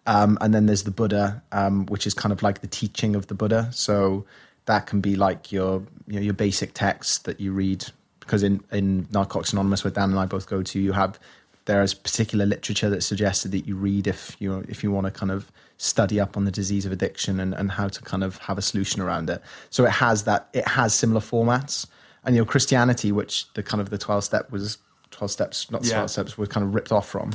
[0.08, 3.28] Um, and then there's the Buddha, um, which is kind of like the teaching of
[3.28, 3.70] the Buddha.
[3.72, 4.26] So
[4.66, 7.86] that can be like your you know, your basic text that you read.
[8.20, 11.20] Because in in Narcotics Anonymous, where Dan and I both go to, you have
[11.66, 15.12] there is particular literature that's suggested that you read if you if you want to
[15.12, 18.38] kind of study up on the disease of addiction and, and how to kind of
[18.38, 19.42] have a solution around it.
[19.70, 21.86] So it has that it has similar formats.
[22.24, 24.78] And you know, Christianity, which the kind of the twelve step was
[25.16, 26.06] twelve steps, not Yeah.
[26.06, 27.34] steps, was kind of ripped off from.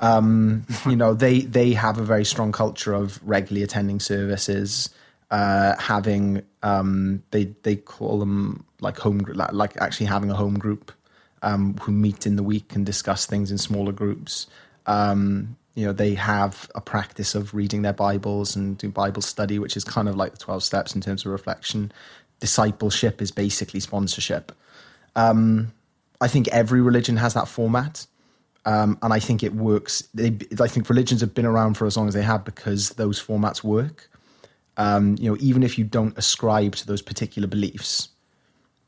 [0.00, 4.90] Um, you know, they they have a very strong culture of regularly attending services,
[5.30, 10.34] uh, having um, they they call them like home group, like, like actually having a
[10.34, 10.92] home group
[11.42, 14.46] um, who meet in the week and discuss things in smaller groups.
[14.86, 19.58] Um, you know, they have a practice of reading their Bibles and do Bible study,
[19.58, 21.90] which is kind of like the 12 steps in terms of reflection.
[22.38, 24.52] Discipleship is basically sponsorship.
[25.16, 25.72] Um,
[26.24, 28.06] I think every religion has that format.
[28.66, 30.08] Um, and I think it works.
[30.14, 33.22] They, I think religions have been around for as long as they have because those
[33.22, 34.10] formats work.
[34.78, 38.08] Um, you know, even if you don't ascribe to those particular beliefs,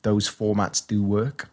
[0.02, 1.50] those formats do work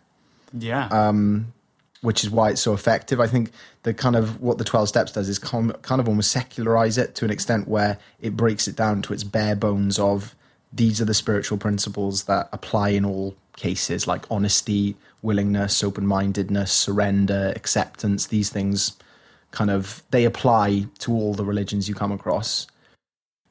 [0.53, 0.87] Yeah.
[0.87, 1.53] Um,
[2.01, 3.19] which is why it's so effective.
[3.19, 3.51] I think
[3.83, 7.15] the kind of what the 12 steps does is com- kind of almost secularize it
[7.15, 10.35] to an extent where it breaks it down to its bare bones of
[10.71, 17.53] these are the spiritual principles that apply in all cases like honesty, willingness, open-mindedness, surrender,
[17.55, 18.97] acceptance, these things
[19.51, 22.67] kind of they apply to all the religions you come across.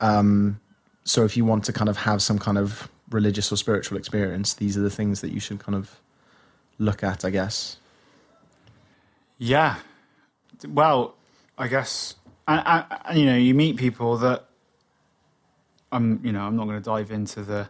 [0.01, 0.61] Um,
[1.05, 4.55] so if you want to kind of have some kind of religious or spiritual experience,
[4.55, 6.01] these are the things that you should kind of
[6.79, 7.77] look at, I guess.
[9.39, 9.77] Yeah.
[10.67, 11.15] Well,
[11.57, 12.17] I guess,
[12.49, 12.85] and,
[13.15, 14.47] you know, you meet people that
[15.93, 17.69] I'm, you know, I'm not going to dive into the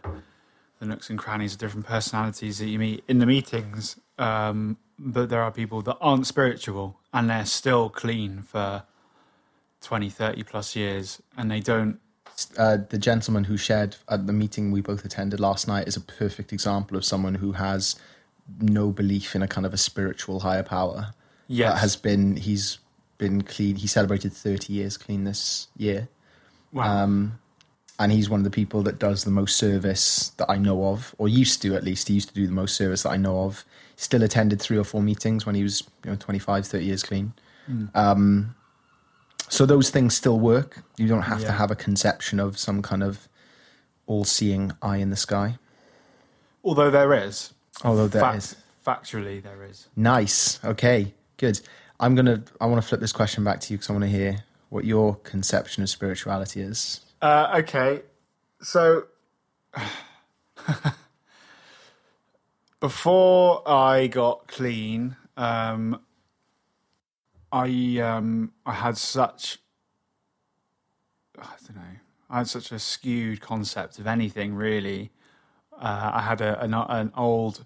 [0.83, 5.29] the nooks and crannies of different personalities that you meet in the meetings, um, but
[5.29, 8.83] there are people that aren't spiritual and they're still clean for
[9.81, 11.99] 20, 30 plus years, and they don't.
[12.57, 16.01] Uh, the gentleman who shared at the meeting we both attended last night is a
[16.01, 17.95] perfect example of someone who has
[18.59, 21.13] no belief in a kind of a spiritual higher power.
[21.47, 21.73] Yes.
[21.73, 22.79] That has been he's
[23.17, 23.75] been clean.
[23.75, 26.09] He celebrated thirty years clean this year.
[26.71, 27.03] Wow.
[27.03, 27.39] Um,
[28.03, 31.15] and he's one of the people that does the most service that I know of,
[31.17, 32.09] or used to at least.
[32.09, 33.63] He used to do the most service that I know of.
[33.95, 37.31] Still attended three or four meetings when he was, you know, 25, 30 years clean.
[37.95, 38.55] Um,
[39.47, 40.83] so those things still work.
[40.97, 43.29] You don't have to have a conception of some kind of
[44.05, 45.57] all-seeing eye in the sky.
[46.61, 47.53] Although there is.
[47.85, 48.55] Although there Fact- is.
[48.85, 49.87] Factually, there is.
[49.95, 50.59] Nice.
[50.65, 51.13] Okay.
[51.37, 51.61] Good.
[52.01, 52.43] I'm gonna.
[52.59, 54.83] I want to flip this question back to you because I want to hear what
[54.83, 56.99] your conception of spirituality is.
[57.23, 58.01] Uh, okay,
[58.61, 59.05] so
[62.81, 66.01] before I got clean, um,
[67.49, 69.59] I um, I had such
[71.39, 71.95] I don't know.
[72.29, 75.11] I had such a skewed concept of anything really.
[75.71, 77.65] Uh, I had a, an, an old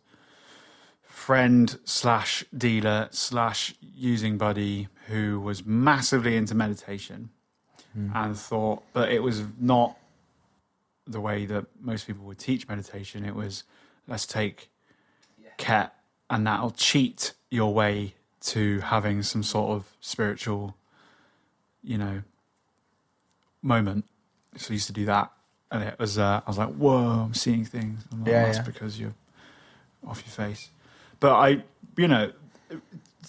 [1.02, 7.32] friend slash dealer slash using buddy who was massively into meditation
[7.96, 9.98] and thought, but it was not
[11.08, 13.26] the way that most people would teach meditation.
[13.26, 13.64] It was
[14.08, 14.70] let's take
[15.58, 15.94] ket
[16.30, 20.76] and that'll cheat your way to having some sort of spiritual,
[21.84, 22.22] you know,
[23.62, 24.06] moment.
[24.58, 25.32] So I used to do that,
[25.72, 28.04] and it was uh, I was like, whoa, I'm seeing things.
[28.12, 28.64] I'm like, Yeah, that's yeah.
[28.64, 29.16] because you're
[30.06, 30.70] off your face.
[31.20, 31.64] But I,
[31.96, 32.32] you know,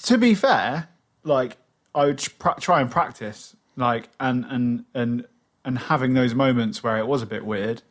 [0.05, 0.89] to be fair,
[1.25, 1.57] like
[1.95, 5.27] I would pr- try and practice, like and and and
[5.65, 7.83] and having those moments where it was a bit weird,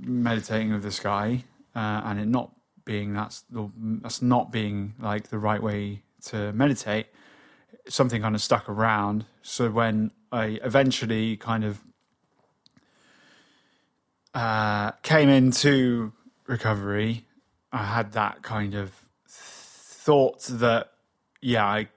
[0.00, 1.44] meditating with the sky,
[1.76, 2.52] uh, and it not
[2.84, 3.70] being that's the
[4.02, 7.06] that's not being like the right way to meditate.
[7.88, 9.26] Something kind of stuck around.
[9.42, 11.80] So when I eventually kind of
[14.34, 16.12] uh, came into
[16.46, 17.26] recovery,
[17.72, 18.92] I had that kind of
[19.26, 20.92] thought that
[21.40, 21.88] yeah, I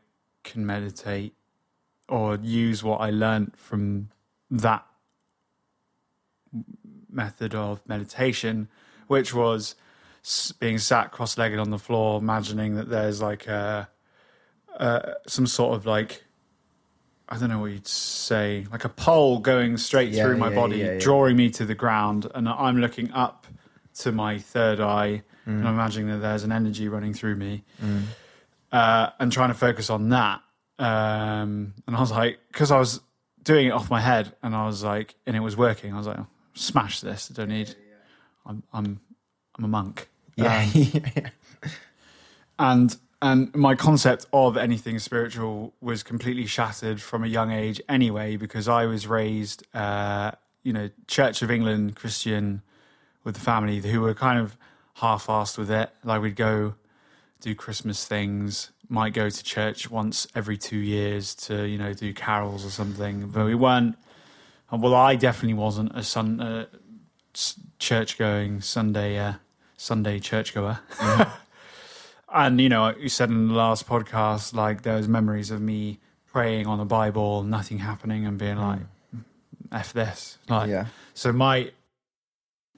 [0.43, 1.33] can meditate
[2.07, 4.09] or use what I learned from
[4.51, 4.85] that
[7.09, 8.67] method of meditation,
[9.07, 9.75] which was
[10.59, 13.87] being sat cross-legged on the floor, imagining that there's like a,
[14.77, 16.23] uh, some sort of like
[17.27, 20.55] I don't know what you'd say, like a pole going straight Yeah, through my yeah,
[20.55, 23.47] body, yeah, drawing me to the ground, and I'm looking up
[23.99, 25.59] to my third eye, Mm.
[25.59, 27.63] and I'm imagining that there's an energy running through me,
[28.71, 30.41] uh, and trying to focus on that.
[30.77, 33.01] Um, and I was like, because I was
[33.43, 35.93] doing it off my head, and I was like, and it was working.
[35.93, 36.19] I was like,
[36.53, 37.31] smash this.
[37.31, 37.75] I don't need.
[38.45, 38.99] I'm I'm
[39.57, 40.09] I'm a monk.
[40.35, 40.67] Yeah.
[42.59, 48.35] and and my concept of anything spiritual was completely shattered from a young age anyway
[48.35, 50.31] because I was raised uh
[50.63, 52.61] you know Church of England Christian
[53.23, 54.57] with the family who were kind of
[54.95, 56.75] half-assed with it like we'd go
[57.41, 62.13] do Christmas things might go to church once every 2 years to you know do
[62.13, 63.95] carols or something but we weren't
[64.71, 66.65] well I definitely wasn't a sun uh,
[67.79, 69.33] church going Sunday uh,
[69.77, 70.79] Sunday churchgoer.
[72.33, 75.99] And you know you said in the last podcast like there was memories of me
[76.25, 78.81] praying on the bible nothing happening and being like
[79.71, 80.37] f this.
[80.49, 80.87] Like Yeah.
[81.13, 81.71] so my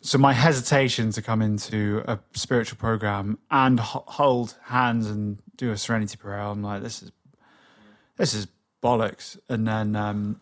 [0.02, 5.72] so my hesitation to come into a spiritual program and ho- hold hands and do
[5.72, 7.12] a serenity prayer i'm like this is
[8.16, 8.48] this is
[8.82, 10.40] bollocks and then um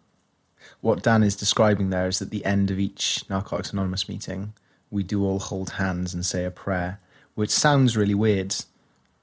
[0.81, 4.53] what Dan is describing there is at the end of each Narcotics Anonymous meeting,
[4.91, 6.99] we do all hold hands and say a prayer,
[7.35, 8.55] which sounds really weird,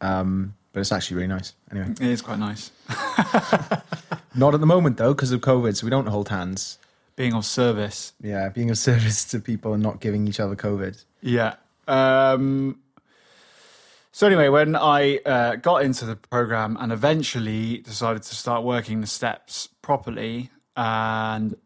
[0.01, 1.55] um, but it's actually really nice.
[1.71, 2.71] Anyway, it is quite nice
[4.35, 6.79] not at the moment though, because of COVID, so we don't hold hands.
[7.17, 11.03] being of service Yeah, being of service to people and not giving each other COVID.
[11.21, 11.55] Yeah.
[11.89, 12.79] Um,
[14.14, 19.01] so anyway, when I uh, got into the program and eventually decided to start working
[19.01, 21.57] the steps properly, and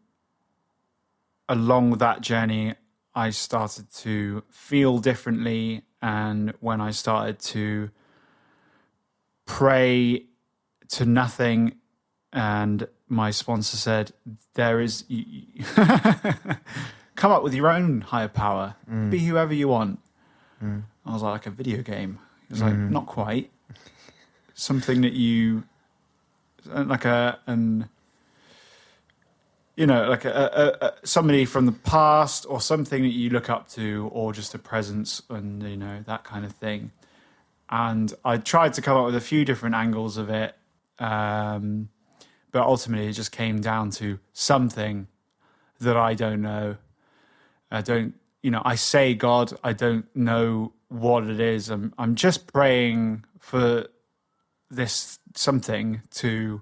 [1.49, 2.75] along that journey,
[3.13, 5.83] I started to feel differently.
[6.01, 7.89] And when I started to
[9.45, 10.25] pray
[10.89, 11.75] to nothing,
[12.31, 14.13] and my sponsor said,
[14.53, 15.03] "There is."
[17.15, 18.75] Come up with your own higher power.
[19.09, 19.99] Be whoever you want.
[21.05, 22.19] I was like, like a video game.
[22.49, 23.51] It was like, not quite.
[24.53, 25.63] Something that you,
[26.65, 27.89] like a, an,
[29.75, 30.29] you know, like a,
[30.81, 34.55] a, a, somebody from the past or something that you look up to or just
[34.55, 36.91] a presence and, you know, that kind of thing.
[37.69, 40.55] And I tried to come up with a few different angles of it.
[40.99, 41.89] Um,
[42.51, 45.07] but ultimately it just came down to something
[45.79, 46.77] that I don't know.
[47.69, 51.69] I don't, you know, I say God, I don't know what it is.
[51.69, 53.87] I'm, I'm just praying for
[54.69, 56.61] this something to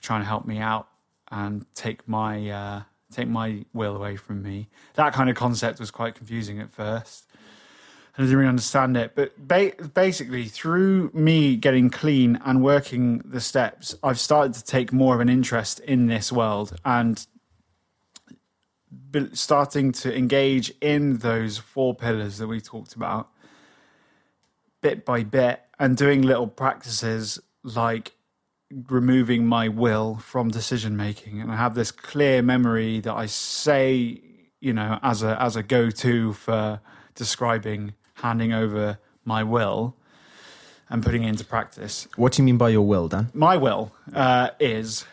[0.00, 0.88] try and help me out
[1.30, 4.68] and take my, uh, take my will away from me.
[4.94, 7.26] That kind of concept was quite confusing at first.
[8.16, 9.14] I didn't really understand it.
[9.14, 14.92] But ba- basically, through me getting clean and working the steps, I've started to take
[14.92, 17.26] more of an interest in this world and
[19.32, 23.28] starting to engage in those four pillars that we talked about
[24.80, 28.12] bit by bit and doing little practices like
[28.88, 34.20] removing my will from decision making and i have this clear memory that i say
[34.60, 36.80] you know as a as a go-to for
[37.14, 39.94] describing handing over my will
[40.88, 43.30] and putting it into practice What do you mean by your will, Dan?
[43.34, 45.04] my will uh, is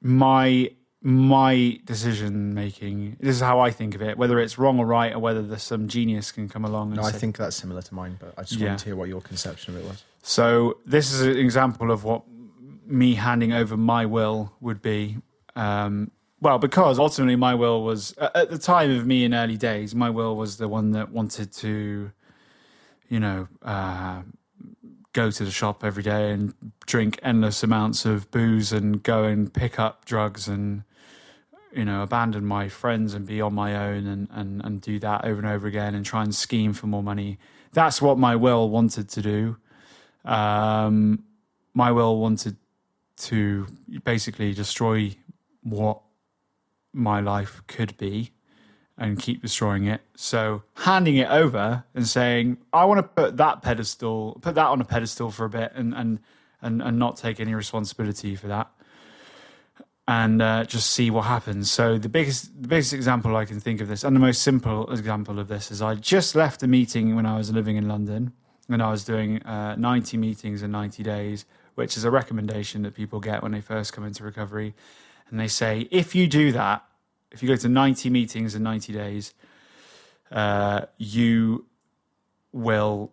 [0.00, 0.70] my
[1.00, 3.16] my decision making.
[3.20, 4.18] This is how I think of it.
[4.18, 6.88] Whether it's wrong or right, or whether there's some genius can come along.
[6.88, 8.68] And No, I say- think that's similar to mine, but I just Yeah.
[8.68, 10.02] wanted to hear what your conception of it was.
[10.22, 12.24] So this is an example of what
[12.86, 15.18] me handing over my will would be.
[15.54, 19.56] Um, well, because ultimately my will was at at the time of me in early
[19.56, 22.10] days, my will was the one that wanted to,
[23.08, 24.22] you know, uh,
[25.12, 26.54] go to the shop every day and
[26.86, 30.82] drink endless amounts of booze and go and pick up drugs and
[31.72, 35.24] you know abandon my friends and be on my own and and and do that
[35.24, 37.38] over and over again and try and scheme for more money.
[37.72, 39.56] That's what my will wanted to do
[40.28, 41.24] um,
[41.74, 42.56] my will wanted
[43.16, 43.66] to
[44.04, 45.16] basically destroy
[45.62, 46.02] what
[46.92, 48.32] my life could be
[48.96, 50.00] and keep destroying it.
[50.16, 54.80] So handing it over and saying, I want to put that pedestal, put that on
[54.80, 56.20] a pedestal for a bit and and
[56.60, 58.68] and, and not take any responsibility for that.
[60.08, 61.70] And uh, just see what happens.
[61.70, 64.90] So the biggest, the biggest example I can think of this, and the most simple
[64.90, 68.32] example of this, is I just left a meeting when I was living in London,
[68.70, 71.44] and I was doing uh, 90 meetings in 90 days,
[71.74, 74.74] which is a recommendation that people get when they first come into recovery.
[75.28, 76.86] And they say, if you do that,
[77.30, 79.34] if you go to 90 meetings in 90 days,
[80.32, 81.66] uh, you
[82.50, 83.12] will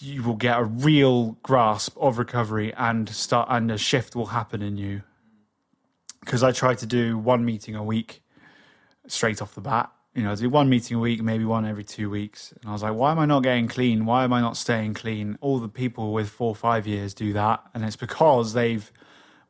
[0.00, 4.62] you will get a real grasp of recovery and start and a shift will happen
[4.62, 5.02] in you
[6.24, 8.22] because I tried to do one meeting a week
[9.06, 9.90] straight off the bat.
[10.14, 12.52] You know, I do one meeting a week, maybe one every two weeks.
[12.52, 14.04] And I was like, why am I not getting clean?
[14.04, 15.38] Why am I not staying clean?
[15.40, 17.62] All the people with four or five years do that.
[17.74, 18.92] And it's because they've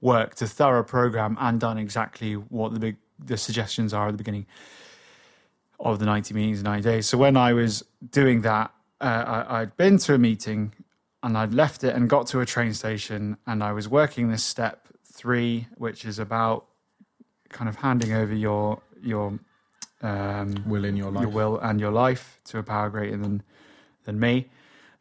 [0.01, 4.18] worked a thorough program and done exactly what the big the suggestions are at the
[4.18, 4.47] beginning
[5.79, 7.07] of the 90 meetings in 90 days.
[7.09, 10.73] So when I was doing that, uh, I, I'd been to a meeting
[11.23, 14.45] and I'd left it and got to a train station and I was working this
[14.45, 14.82] step
[15.23, 16.66] three, which is about
[17.49, 19.39] kind of handing over your your
[20.03, 21.23] um, Will in your life.
[21.23, 23.43] your will and your life to a power greater than
[24.05, 24.51] than me.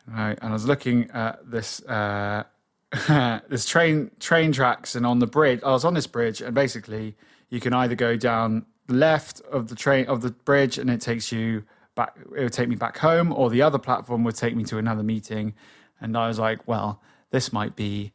[0.05, 2.43] And I, and I was looking at this uh,
[3.49, 7.15] this train train tracks, and on the bridge, I was on this bridge, and basically
[7.49, 11.31] you can either go down left of the train of the bridge, and it takes
[11.31, 11.63] you
[11.95, 12.15] back.
[12.37, 15.03] It would take me back home, or the other platform would take me to another
[15.03, 15.55] meeting.
[15.99, 17.01] And I was like, well,
[17.31, 18.11] this might be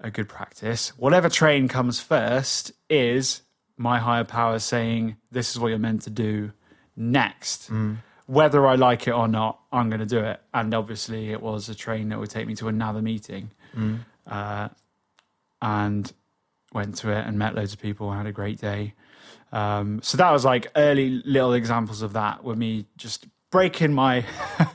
[0.00, 0.90] a good practice.
[0.98, 3.42] Whatever train comes first is
[3.76, 6.52] my higher power saying, this is what you're meant to do
[6.96, 7.68] next.
[8.26, 10.40] Whether I like it or not, I'm going to do it.
[10.52, 13.50] And obviously, it was a train that would take me to another meeting.
[14.26, 14.68] Uh,
[15.62, 16.12] and
[16.72, 18.94] went to it and met loads of people and had a great day.
[19.52, 24.24] Um, so that was like early little examples of that with me just breaking my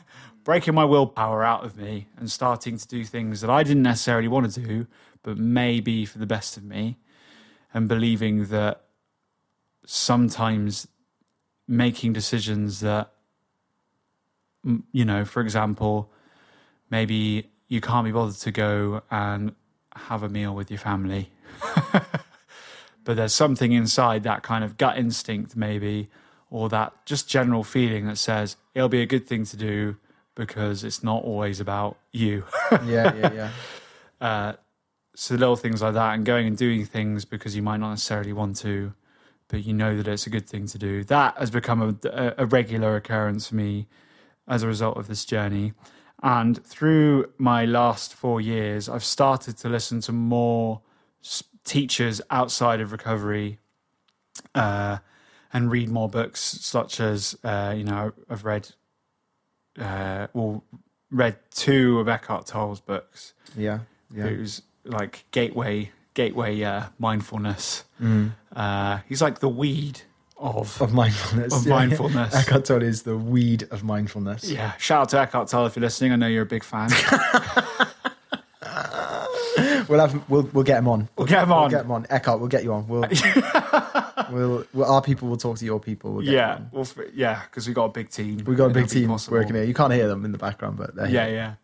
[0.43, 4.27] breaking my willpower out of me and starting to do things that I didn't necessarily
[4.27, 4.87] want to do,
[5.23, 6.97] but maybe for the best of me,
[7.73, 8.81] and believing that
[9.85, 10.87] sometimes
[11.67, 13.11] making decisions that
[14.91, 16.11] you know, for example,
[16.89, 19.55] maybe you can't be bothered to go and
[19.95, 21.31] have a meal with your family.
[23.03, 26.09] but there's something inside that kind of gut instinct, maybe,
[26.49, 29.95] or that just general feeling that says it'll be a good thing to do
[30.35, 32.45] because it's not always about you.
[32.85, 33.49] yeah, yeah, yeah.
[34.21, 34.53] Uh,
[35.15, 38.33] so little things like that and going and doing things because you might not necessarily
[38.33, 38.93] want to
[39.51, 41.03] but you know that it's a good thing to do.
[41.03, 43.85] That has become a, a, regular occurrence for me
[44.47, 45.73] as a result of this journey.
[46.23, 50.81] And through my last four years i've started to listen to more
[51.63, 53.59] teachers outside of recovery
[54.55, 54.99] uh,
[55.51, 58.69] and read more books such as uh, you know i've read
[59.79, 60.63] uh, well
[61.09, 63.33] read two of eckhart tolle's books.
[63.57, 63.79] Yeah,
[64.13, 64.23] yeah.
[64.23, 67.83] who's like gateway gateway uh, mindfulness.
[68.55, 70.01] Uh, he's like the weed
[70.37, 71.53] of Of mindfulness.
[71.55, 71.73] Of yeah.
[71.75, 72.33] mindfulness.
[72.35, 74.49] Eckhart Tolle is the weed of mindfulness.
[74.49, 74.73] yeah.
[74.77, 76.11] Shout out to Eckhart Tolle if you're listening.
[76.11, 76.89] I know you're a big fan.
[76.91, 77.87] Well,
[79.87, 81.09] We'll have we'll we'll get him on.
[81.17, 81.61] We'll get him on.
[81.63, 82.05] We'll get him on.
[82.09, 82.87] Eckhart, we'll get you on.
[82.87, 83.01] We'll,
[84.31, 86.13] we'll, we'll our people will talk to your people.
[86.13, 88.41] We'll get yeah, we'll, yeah, because we got a big team.
[88.45, 89.63] We've got a big team working here.
[89.65, 91.29] You can't hear them in the background, but Yeah, here.
[91.29, 91.55] yeah.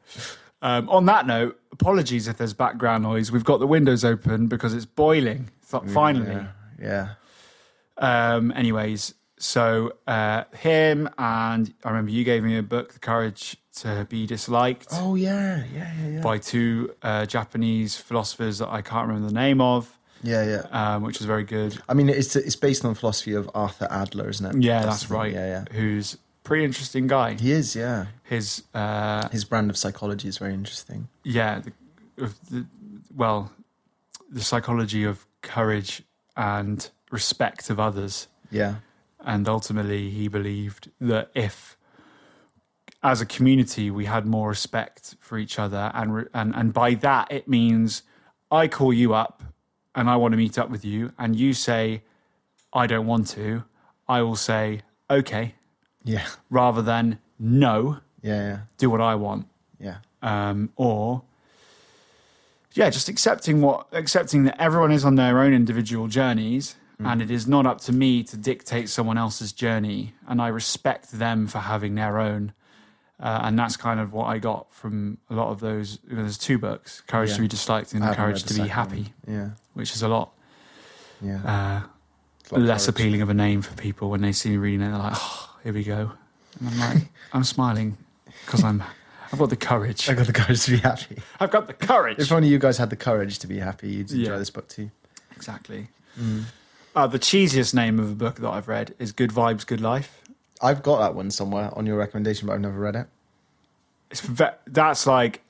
[0.62, 3.32] Um, on that note, apologies if there's background noise.
[3.32, 5.50] We've got the windows open because it's boiling.
[5.70, 6.32] Th- Finally.
[6.82, 7.10] yeah,
[8.00, 8.34] yeah.
[8.36, 13.58] Um, anyways, so uh, him and I remember you gave me a book, The Courage
[13.78, 16.22] to Be Disliked, Oh yeah, yeah, yeah, yeah.
[16.22, 20.96] by two uh, Japanese philosophers that I can't remember the name of, Yeah, yeah.
[20.96, 21.80] um, which was very good.
[21.88, 24.64] I mean, it's it's based on the philosophy of Arthur Adler, isn't it?
[24.64, 25.18] Yeah, that's, thing.
[25.18, 25.34] right.
[25.34, 25.66] Yeah, yeah.
[25.78, 26.18] Who's
[26.48, 27.34] pretty interesting guy.
[27.34, 27.76] He is.
[27.76, 31.10] Yeah, His uh, his brand of psychology is very interesting.
[31.24, 31.74] yeah, the,
[32.24, 32.66] of the,
[33.16, 33.52] well,
[34.32, 36.04] the psychology of courage
[36.36, 38.28] and respect of others.
[38.50, 38.76] Yeah,
[39.20, 41.78] And ultimately, he believed that if,
[43.04, 47.30] as a community, we had more respect for each other, and and and by that
[47.30, 48.04] it means
[48.50, 49.44] I call you up
[49.94, 52.04] and I want to meet up with you, and you say
[52.72, 53.64] I don't want to,
[54.08, 55.56] I will say okay,
[56.04, 59.48] yeah, rather than no, yeah, yeah, do what I want.
[59.80, 59.98] yeah.
[60.22, 61.24] um, or
[62.74, 67.30] yeah, just accepting what accepting that everyone is on their own individual journeys, and it
[67.32, 71.60] is not up to me to dictate someone else's journey, and I respect them for
[71.60, 72.54] having their own.
[73.20, 75.98] Uh, and that's kind of what I got from a lot of those.
[76.04, 77.36] There's two books: "Courage Yeah.
[77.38, 79.36] to Be Disliked" and "Courage to Be Happy," one.
[79.36, 80.34] Yeah, which is a lot,
[81.20, 81.38] yeah.
[81.84, 81.88] uh,
[82.42, 82.96] It's a lot of less courage.
[83.00, 84.90] appealing of a name for people when they see me reading it.
[84.90, 86.12] They're like, "Oh, here we go,"
[86.60, 87.98] and I'm like, "I'm smiling
[88.46, 88.84] because I'm."
[89.32, 90.08] I've got the courage.
[90.10, 91.18] I've got the courage to be happy.
[91.38, 92.18] I've got the courage.
[92.18, 94.38] If only you guys had the courage to be happy, you'd enjoy Yeah.
[94.38, 94.90] this book too.
[95.36, 95.90] Exactly.
[96.18, 96.44] Mm.
[96.96, 100.22] Uh, the cheesiest name of a book that I've read is Good Vibes, Good Life.
[100.62, 103.08] I've got that one somewhere on your recommendation, but I've never read it.
[104.12, 105.42] It's ve- that's like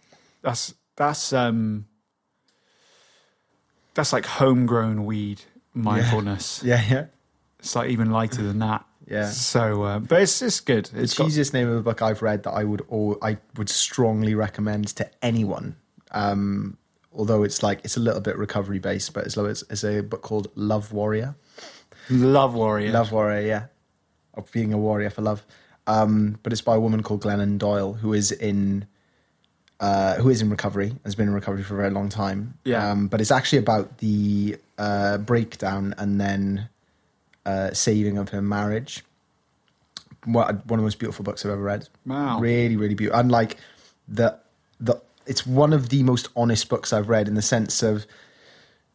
[0.42, 1.86] that's that's um
[3.94, 5.42] that's like homegrown weed
[5.76, 6.62] mindfulness.
[6.66, 7.06] Yeah, yeah,
[7.60, 8.86] It's like even lighter than that.
[9.10, 9.30] Yeah.
[9.30, 10.90] So, uh, but it's it's good.
[10.94, 13.38] It's the got, cheesiest name of a book I've read that I would all I
[13.56, 15.76] would strongly recommend to anyone.
[16.12, 16.78] Um,
[17.14, 20.22] although it's like it's a little bit recovery based, but it's, it's, it's a book
[20.22, 21.36] called Love Warrior.
[22.10, 22.92] Love Warrior.
[22.92, 23.66] Love Warrior, yeah,
[24.34, 25.46] of being a warrior for love.
[25.88, 28.88] Um, but it's by a woman called Glennon Doyle, who is in
[29.80, 32.58] uh, who is in recovery, has been in recovery for a very long time.
[32.64, 32.92] Yeah.
[32.92, 36.70] Um, but it's actually about the uh, breakdown and then
[37.48, 39.04] uh, saving of her marriage.
[40.26, 41.88] What, one of the most beautiful books I've ever read.
[42.06, 42.40] Wow.
[42.40, 43.20] Really, really beautiful.
[43.20, 43.58] And like
[44.08, 44.38] the
[44.80, 44.96] the
[45.26, 48.06] it's one of the most honest books I've read in the sense of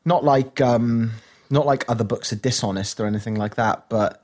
[0.04, 1.12] not like um
[1.50, 4.22] not like other books are dishonest or anything like that, but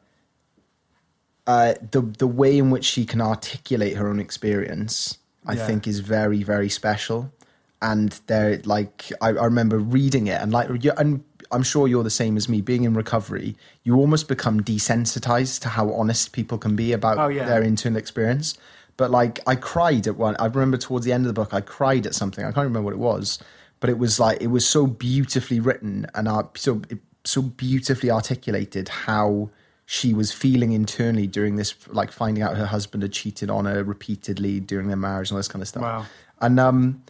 [1.47, 5.67] uh, the the way in which she can articulate her own experience, I Yeah.
[5.67, 7.33] think, is very very special.
[7.81, 12.03] And there, like, I, I remember reading it, and like, you- and I'm sure you're
[12.03, 12.61] the same as me.
[12.61, 17.29] Being in recovery, you almost become desensitized to how honest people can be about Oh,
[17.29, 17.47] yeah.
[17.47, 18.57] their internal experience.
[18.97, 20.37] But like, I cried at one.
[20.39, 22.45] I remember towards the end of the book, I cried at something.
[22.45, 23.39] I can't remember what it was,
[23.81, 26.83] but it was like it was so beautifully written and uh, so
[27.25, 29.51] so beautifully articulated how
[29.87, 33.83] she was feeling internally during this, like finding out her husband had cheated on her
[33.85, 35.83] repeatedly during their marriage and all this kind of stuff.
[35.83, 36.07] Wow.
[36.41, 37.03] And um,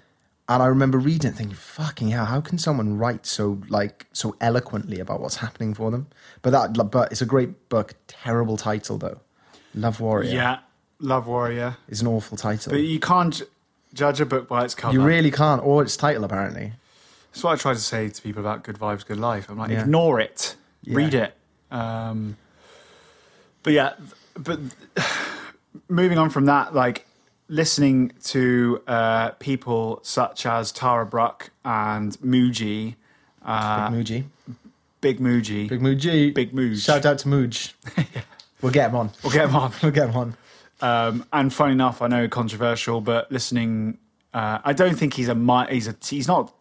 [0.49, 2.25] and I remember reading it, thinking, "Fucking hell!
[2.27, 6.07] How can someone write so like so eloquently about what's happening for them?"
[6.43, 7.95] But that, but it's a great book.
[8.07, 9.21] Terrible title though.
[9.75, 10.31] Love Warrior.
[10.33, 10.59] Yeah,
[11.01, 11.77] Love Warrior.
[11.89, 12.71] is an awful title.
[12.73, 13.43] But you can't
[13.95, 14.93] judge a book by its cover.
[14.95, 16.73] You really can't, or its title apparently.
[17.33, 19.49] That's what I try to say to people about Good Vibes, Good Life.
[19.51, 19.83] I'm like, Yeah.
[19.83, 20.97] ignore it, Yeah.
[20.97, 21.35] read it.
[21.71, 22.37] Um,
[23.63, 23.93] but yeah,
[24.37, 24.59] but
[25.89, 27.07] moving on from that, like
[27.49, 32.95] listening to uh, people such as Tara Brach and Mooji,
[33.45, 34.25] uh, Big Mooji.
[35.01, 36.35] Big Mooji, Big Mooji.
[36.35, 36.77] Big.
[36.79, 37.73] Shout out to Mooj.
[38.61, 39.11] We'll get him on.
[39.23, 39.73] we'll get him on.
[39.83, 40.37] We'll get him on.
[40.81, 43.99] Um, and funny enough, I know controversial, but listening,
[44.35, 46.53] uh, I don't think he's a he's a he's not.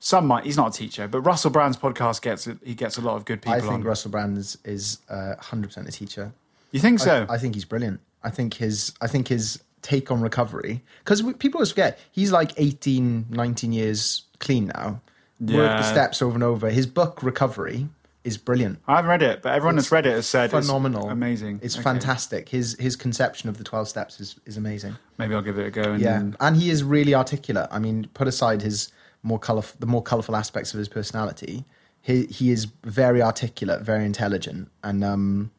[0.00, 3.16] Some might he's not a teacher, but Russell Brand's podcast gets he gets a lot
[3.16, 3.82] of good people I think on.
[3.82, 6.32] Russell Brand is, is uh, 100% a teacher.
[6.72, 7.26] you think so?
[7.28, 8.00] I, I think he's brilliant.
[8.24, 12.52] I think his I think his take on recovery because people always forget he's like
[12.56, 15.00] 18, 19 years clean now.
[15.40, 16.70] Worked the steps over and over.
[16.70, 17.88] His book Recovery
[18.22, 18.78] is brilliant.
[18.86, 21.58] I haven't read it, but everyone It's that's read it has said phenomenal, it's amazing.
[21.62, 21.82] It's Okay.
[21.82, 22.48] fantastic.
[22.50, 24.94] His his conception of the twelve steps is, is amazing.
[25.18, 25.92] Maybe I'll give it a go.
[25.94, 27.66] And Yeah, and he is really articulate.
[27.72, 28.92] I mean, put aside his
[29.24, 31.64] more colorful, the more colorful aspects of his personality,
[32.00, 35.50] he he is very articulate, very intelligent, and um,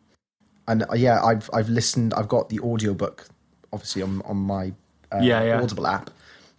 [0.66, 2.14] and uh, yeah, I've I've listened.
[2.14, 3.28] I've got the audiobook,
[3.74, 4.72] obviously on on my
[5.12, 5.62] uh, Yeah, yeah.
[5.62, 6.10] Audible app,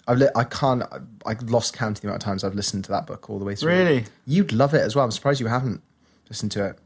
[0.07, 0.83] I've li- I can't.
[1.25, 3.45] I lost count of the amount of times I've listened to that book all the
[3.47, 3.73] way through.
[3.73, 4.05] Really?
[4.27, 5.05] You'd love it as well.
[5.07, 5.81] I'm surprised you haven't
[6.29, 6.79] listened to it.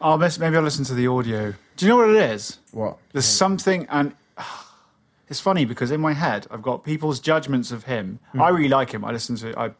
[0.00, 1.52] Oh, maybe maybe I'll listen to the audio.
[1.76, 2.58] Do you know what it is?
[2.72, 2.96] What?
[3.12, 4.14] There's something, and
[5.28, 8.18] it's funny because in my head I've got people's judgments of him.
[8.32, 8.42] Hmm.
[8.42, 9.04] I really like him.
[9.04, 9.72] I listen to, I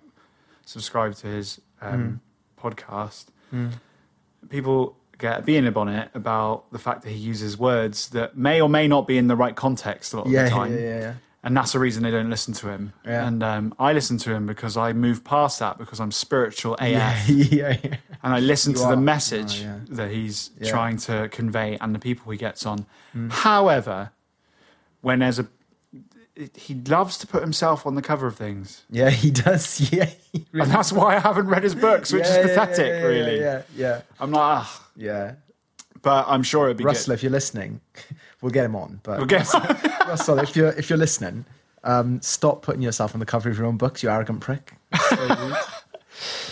[0.67, 2.21] subscribe to his um,
[2.61, 3.27] podcast.
[4.51, 8.61] People get a being on it about the fact that he uses words that may
[8.61, 10.73] or may not be in the right context a lot of Yeah, the time.
[10.73, 11.15] yeah, yeah.
[11.45, 12.93] And that's the reason they don't listen to him.
[13.07, 13.27] Yeah.
[13.27, 16.81] And um, I listen to him because I move past that because I'm spiritual AF
[16.83, 17.97] Yeah, yeah, yeah.
[18.23, 18.91] and I listen You to are.
[18.97, 19.79] the message Oh, yeah.
[19.91, 20.71] that he's Yeah.
[20.71, 22.87] trying to convey and the people he gets on.
[23.31, 24.11] However,
[25.01, 25.47] when there's a
[26.55, 29.81] he loves to put himself on the cover of things, Yeah, he does.
[29.93, 32.87] Yeah, he really and that's why I haven't read his books, which Yeah, is pathetic.
[32.87, 35.35] yeah, yeah, really, Yeah, yeah, I'm like, ah, yeah.
[36.03, 37.15] but I'm sure it'd be Russell, good.
[37.15, 37.81] if you're listening,
[38.41, 39.01] we'll get him on.
[39.03, 39.53] But We'll get-
[40.09, 41.45] Russell, if you're if you're listening,
[41.85, 44.75] um, stop putting yourself on the cover of your own books, you arrogant prick.
[45.11, 45.57] So.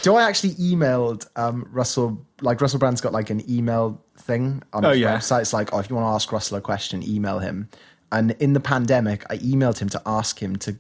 [0.03, 2.25] Do I actually emailed um, Russell?
[2.41, 5.17] Like Russell Brand's got like an email thing on Oh, his yeah.
[5.17, 5.41] website.
[5.41, 7.69] It's like, oh, if you want to ask Russell a question, email him.
[8.17, 10.77] And in the pandemic, I emailed him to ask him to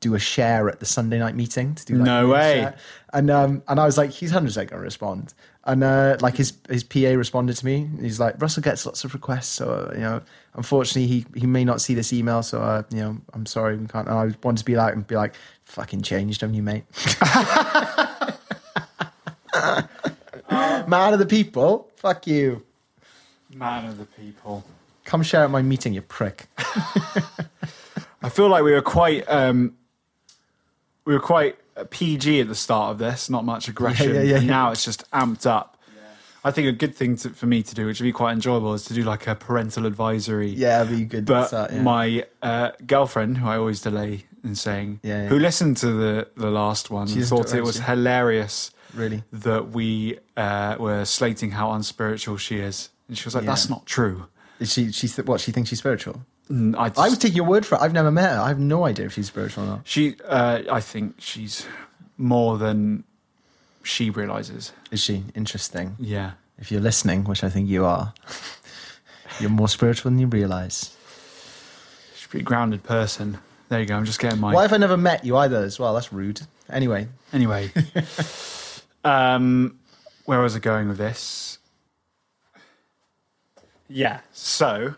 [0.00, 1.74] do a share at the Sunday night meeting.
[1.74, 2.60] To do like, No way.
[2.60, 2.76] share.
[3.12, 5.34] And um, and I was like, he's hundred percent gonna respond.
[5.64, 7.88] And uh, like his his PA responded to me.
[8.00, 10.20] He's like, Russell gets lots of requests, so uh, you know,
[10.54, 12.42] unfortunately, he he may not see this email.
[12.44, 14.06] So uh, you know, I'm sorry, we can't.
[14.06, 15.34] And I wanted to be like, and be like,
[15.64, 16.84] fucking changed, haven't you, mate?
[20.86, 22.62] Man of the people, fuck you.
[23.52, 24.62] man of the people.
[25.06, 26.46] Come share at my meeting, you prick.
[28.22, 29.76] I feel like we were quite um,
[31.04, 31.56] we were quite
[31.90, 34.14] PG at the start of this, not much aggression.
[34.14, 35.72] Yeah, yeah, yeah, and now it's just amped up.
[36.44, 38.72] I think a good thing to, for me to do, which would be quite enjoyable,
[38.74, 40.48] is to do like a parental advisory.
[40.48, 41.24] Yeah, you good.
[41.24, 41.82] But start, yeah.
[41.82, 45.28] my uh, girlfriend, who I always delay in saying, Yeah, yeah.
[45.28, 49.24] who listened to the the last one, She's thought it was hilarious really.
[49.32, 53.44] that we uh, were slating how unspiritual she is, and she was like.
[53.44, 54.26] "That's not true."
[54.60, 56.22] Is she she th- what she thinks she's spiritual?
[56.48, 57.80] I, just, I was taking your word for it.
[57.80, 58.40] I've never met her.
[58.40, 59.80] I have no idea if she's spiritual or not.
[59.84, 61.66] she, uh, I think she's
[62.16, 63.02] more than
[63.82, 64.72] she realizes.
[64.92, 65.96] Is she interesting?
[65.98, 66.32] Yeah.
[66.58, 68.14] If you're listening, which I think you are,
[69.40, 70.96] you're more spiritual than you realize.
[72.14, 73.38] She's a pretty grounded person.
[73.68, 73.96] There you go.
[73.96, 74.54] I'm just getting my.
[74.54, 75.56] Why have I never met you either?
[75.64, 76.40] As well, that's rude.
[76.70, 77.70] Anyway, Anyway,
[79.04, 79.78] um,
[80.24, 81.55] where was I going with this?
[83.88, 84.20] Yeah.
[84.32, 84.94] So,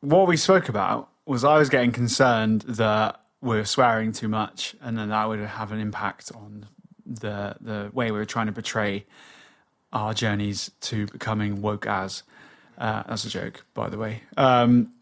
[0.00, 4.74] what we spoke about was I was getting concerned that we are swearing too much,
[4.80, 6.66] and then that would have an impact on
[7.04, 9.04] the the way we were trying to portray
[9.92, 12.22] our journeys to becoming woke as.
[12.78, 14.22] Uh, that's a joke, by the way.
[14.36, 14.92] Um,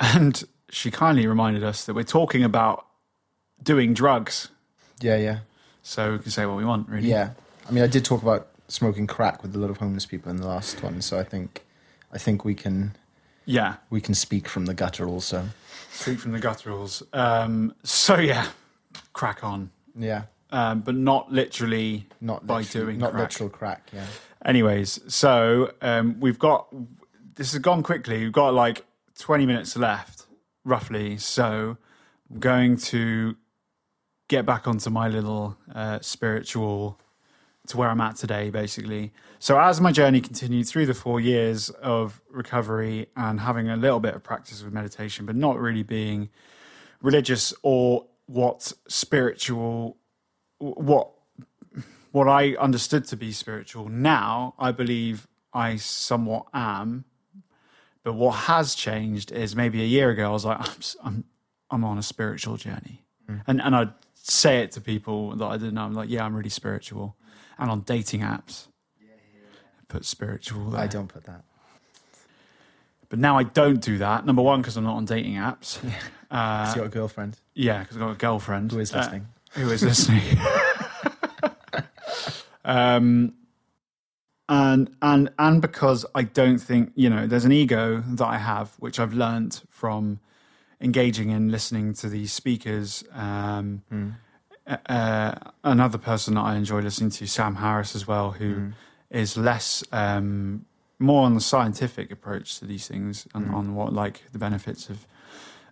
[0.00, 2.84] and she kindly reminded us that we're talking about
[3.62, 4.48] doing drugs.
[5.00, 5.38] yeah, yeah,
[5.82, 7.08] So we can say what we want, really.
[7.08, 7.30] yeah.
[7.68, 10.36] I mean, I did talk about smoking crack with a lot of homeless people in
[10.36, 11.64] the last one, so I think,
[12.12, 12.96] I think we can
[13.44, 13.76] Yeah.
[13.90, 15.48] we can speak from the gutter also.
[16.00, 17.02] Tweet from the gutturals.
[17.16, 18.48] Um, so yeah,
[19.12, 19.70] crack on.
[19.94, 23.22] Yeah, Um, but not literally not by literal, doing not crack.
[23.22, 23.90] literal crack.
[23.92, 24.06] Yeah,
[24.44, 26.68] Anyways, so um, we've got
[27.36, 28.20] this has gone quickly.
[28.24, 28.84] We've got like
[29.18, 30.26] 20 minutes left,
[30.64, 31.16] roughly.
[31.18, 31.76] So
[32.30, 33.36] I'm going to
[34.28, 36.98] get back onto my little uh, spiritual
[37.68, 39.12] to where I'm at today, basically.
[39.38, 44.00] So as my journey continued through the four years of recovery and having a little
[44.00, 46.30] bit of practice with meditation, but not really being
[47.02, 49.96] religious or what spiritual,
[50.58, 51.10] what
[52.12, 53.90] what I understood to be spiritual.
[53.90, 57.04] Now I believe I somewhat am.
[58.02, 61.24] But what has changed is maybe a year ago I was like, I'm I'm,
[61.70, 63.42] I'm on a spiritual journey, mm.
[63.46, 65.82] and and I'd say it to people that I didn't know.
[65.82, 67.16] I'm like, yeah, I'm really spiritual,
[67.58, 68.68] and on dating apps,
[69.88, 70.70] put spiritual.
[70.70, 70.80] There.
[70.80, 71.42] I don't put that.
[73.08, 74.26] But now I don't do that.
[74.26, 75.78] Number one, because I'm not on dating apps.
[76.28, 78.98] Uh, Has you got a girlfriend yeah, because I've got a girlfriend who is Uh,
[78.98, 79.28] listening?
[79.52, 80.22] who is listening.
[82.64, 83.32] um,
[84.48, 88.70] and and and because I don't think you know, there's an ego that I have,
[88.80, 90.18] which I've learned from
[90.80, 93.02] engaging in listening to these speakers.
[93.12, 93.82] Um,
[94.66, 98.72] uh, another person that I enjoy listening to, Sam Harris, as well, who
[99.10, 99.84] is less.
[99.92, 100.66] Um,
[100.98, 105.06] more on the scientific approach to these things, on, on what like the benefits of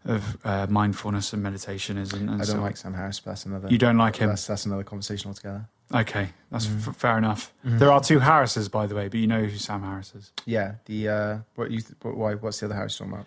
[0.04, 2.12] of uh, mindfulness and meditation is.
[2.12, 3.68] And, and I don't like Sam Harris, but that's another.
[3.70, 4.28] You don't like him?
[4.28, 5.66] That's, that's another conversation altogether.
[5.94, 7.52] Okay, that's f- fair enough.
[7.62, 10.30] There are two Harrises, by the way, but you know who Sam Harris is.
[10.44, 12.34] Yeah, the uh, what you th- what, why?
[12.34, 13.26] What's the other Harris talking about?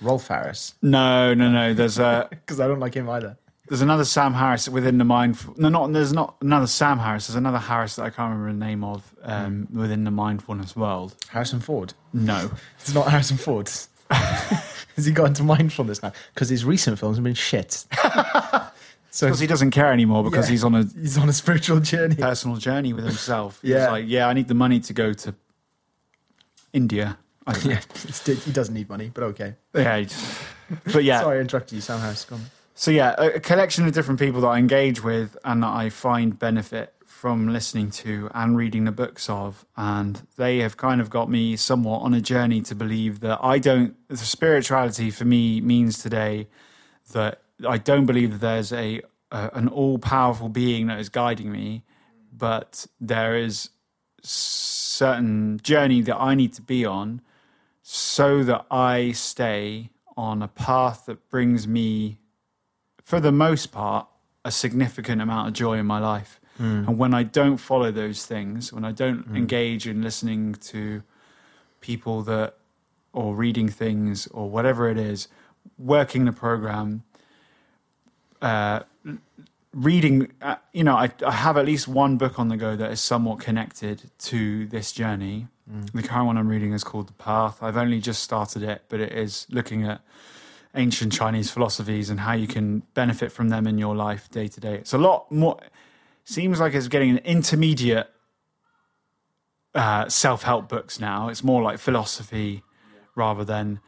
[0.00, 1.74] Rolf Harris, No, no, no.
[1.74, 3.36] There's a because I don't like him either.
[3.70, 5.38] There's another Sam Harris within the mind.
[5.56, 7.28] No, not there's not another Sam Harris.
[7.28, 11.14] There's another Harris that I can't remember the name of um, within the mindfulness world.
[11.28, 11.94] Harrison Ford.
[12.12, 12.50] No,
[12.80, 13.70] It's not Harrison Ford.
[14.10, 16.12] Has he got into mindfulness now?
[16.34, 17.72] Because his recent films have been shit.
[19.10, 20.50] so because he doesn't care anymore because Yeah.
[20.50, 22.16] he's on a he's on a spiritual journey.
[22.16, 23.60] personal journey with himself.
[23.62, 23.78] Yeah.
[23.82, 25.34] He's like, yeah, I need the money to go to
[26.72, 27.18] India.
[27.46, 27.70] I don't know.
[27.70, 29.54] yeah, it's- he doesn't need money, but okay.
[29.74, 29.98] yeah.
[29.98, 30.40] he just-
[30.92, 31.80] But yeah, Sorry, I interrupted you.
[31.80, 32.42] Sam Harris, go on.
[32.80, 36.38] So yeah, a, collection of different people that I engage with and that I find
[36.38, 41.28] benefit from listening to and reading the books of, and they have kind of got
[41.28, 43.96] me somewhat on a journey to believe that I don't.
[44.08, 46.48] The spirituality for me means today
[47.12, 51.52] that I don't believe that there's a, a an all powerful being that is guiding
[51.52, 51.84] me,
[52.32, 53.68] but there is
[54.22, 57.20] certain journey that I need to be on
[57.82, 62.19] so that I stay on a path that brings me
[63.10, 64.06] for the most part,
[64.44, 66.40] a significant amount of joy in my life.
[66.86, 70.42] And when I don't follow those things, when I don't engage in listening
[70.72, 71.02] to
[71.80, 72.54] people that,
[73.12, 75.26] or reading things, or whatever it is,
[75.78, 77.02] working the program,
[78.42, 78.80] uh,
[79.74, 82.90] reading, uh, you know, I, I have at least one book on the go that
[82.92, 85.48] is somewhat connected to this journey.
[85.94, 87.62] The current one I'm reading is called The Path.
[87.62, 90.00] I've only just started it, but it is looking at
[90.74, 94.60] ancient Chinese philosophies and how you can benefit from them in your life day to
[94.60, 94.74] day.
[94.76, 95.58] It's a lot more.
[96.24, 98.08] Seems like it's getting an intermediate
[99.74, 101.28] uh, self-help books now.
[101.28, 102.62] It's more like philosophy
[103.16, 103.80] rather than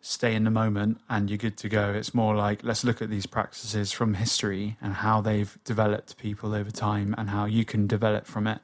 [0.00, 1.92] stay in the moment and you're good to go.
[1.92, 6.54] It's more like let's look at these practices from history and how they've developed people
[6.54, 8.60] over time and how you can develop from it.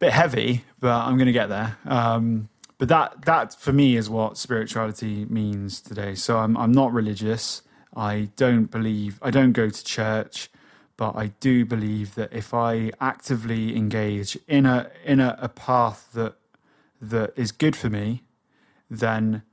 [0.00, 1.78] bit heavy, but I'm going to get there.
[1.86, 2.48] Um,
[2.82, 6.16] but that that for me is what spirituality means today.
[6.16, 7.62] So I'm I'm not religious.
[7.94, 10.50] I don't believe I don't go to church,
[10.96, 16.08] but I do believe that if I actively engage in a in a, a path
[16.14, 16.34] that
[17.00, 18.24] that is good for me,
[18.90, 19.44] then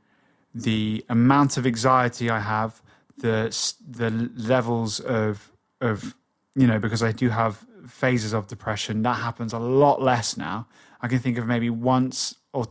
[0.56, 2.82] the amount of anxiety I have,
[3.16, 3.56] the
[3.88, 5.52] the levels of
[5.82, 6.16] of
[6.56, 10.66] you know because I do have phases of depression that happens a lot less now.
[11.00, 12.66] I can think of maybe once or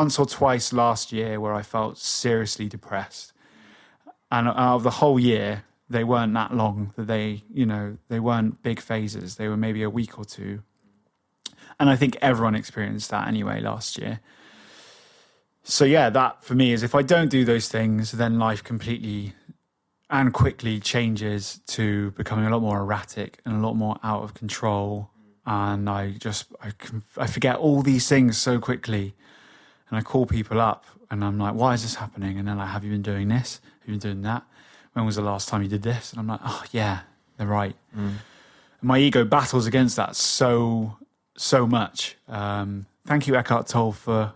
[0.00, 3.32] once or twice last year where I felt seriously depressed,
[4.30, 8.20] and out of the whole year they weren't that long that they you know they
[8.20, 9.36] weren't big phases.
[9.36, 10.62] They were maybe a week or two,
[11.78, 14.20] and I think everyone experienced that anyway last year
[15.64, 19.32] so yeah, that for me is if I don't do those things, then life completely
[20.10, 24.34] and quickly changes to becoming a lot more erratic and a lot more out of
[24.34, 25.10] control.
[25.46, 26.72] And I just I,
[27.16, 29.14] I forget all these things so quickly,
[29.88, 32.68] and I call people up and I'm like, "Why is this happening?" And they're like,
[32.68, 33.60] "Have you been doing this?
[33.80, 34.42] Have you been doing that?
[34.92, 37.00] When was the last time you did this?" And I'm like, "Oh yeah,
[37.36, 38.18] they're right." And
[38.82, 40.96] my ego battles against that so
[41.36, 42.16] so much.
[42.28, 44.32] Um, thank you, Eckhart Tolle, for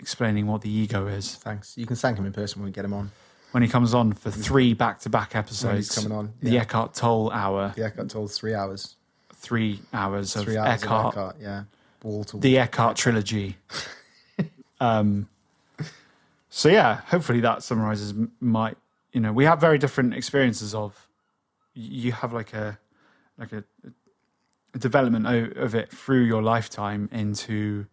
[0.00, 1.78] explaining what the ego is Thanks.
[1.78, 3.12] You can thank him in person when we get him on.
[3.52, 5.94] when he comes on for three back-to-back episodes.
[5.94, 6.58] coming on, the.
[6.58, 8.96] Eckhart Tolle hour, The Eckhart Tolle three hours.
[9.34, 11.62] three hours of Three hours Eckhart, of Eckhart, yeah.
[12.02, 12.40] Wall to wall.
[12.40, 13.56] the Eckhart trilogy.
[14.82, 15.28] um,
[16.48, 18.74] so yeah, hopefully that summarizes my.
[19.12, 21.08] You know, we have very different experiences of.
[21.74, 22.78] You have like a,
[23.38, 23.64] like a,
[24.74, 25.26] a development
[25.56, 27.86] of it through your lifetime into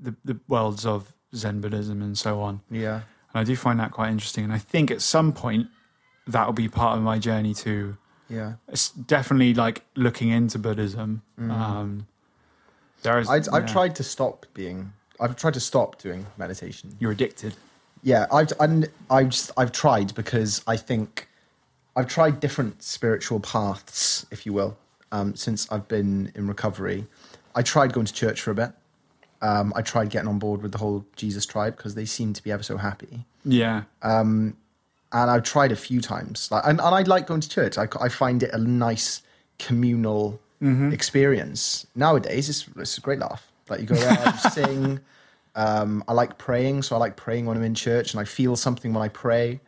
[0.00, 2.60] the the worlds of Zen Buddhism and so on.
[2.70, 3.02] Yeah.
[3.32, 4.44] And I do find that quite interesting.
[4.44, 5.66] And I think at some point
[6.26, 7.96] that will be part of my journey too.
[8.28, 8.54] Yeah.
[8.68, 11.22] It's definitely like looking into Buddhism.
[11.38, 11.50] Mm.
[11.50, 12.06] Um,
[13.02, 13.72] there is, I've, I've yeah.
[13.72, 14.92] tried to stop being.
[15.20, 16.96] I've tried to stop doing meditation.
[16.98, 17.54] You're addicted.
[18.02, 21.28] Yeah, I've and I've just, I've tried because I think
[21.96, 24.76] I've tried different spiritual paths, if you will,
[25.12, 27.06] um, since I've been in recovery.
[27.54, 28.72] I tried going to church for a bit.
[29.40, 32.42] Um, I tried getting on board with the whole Jesus tribe because they seem to
[32.42, 33.24] be ever so happy.
[33.44, 33.82] Yeah.
[35.14, 36.50] and I've tried a few times.
[36.50, 37.78] Like, and, and I like going to church.
[37.78, 39.22] I, I find it a nice
[39.58, 40.40] communal
[40.92, 41.86] experience.
[41.94, 43.50] Nowadays, it's, it's a great laugh.
[43.68, 45.00] Like you go you sing.
[45.56, 48.56] Um, I like praying, so I like praying when I'm in church, and I feel
[48.56, 49.60] something when I pray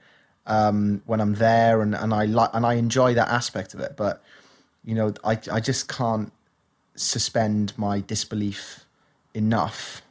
[0.44, 3.96] um, when I'm there, and, and I like and I enjoy that aspect of it.
[3.96, 4.20] But
[4.84, 6.32] you know, I I just can't
[6.96, 8.84] suspend my disbelief
[9.32, 10.02] enough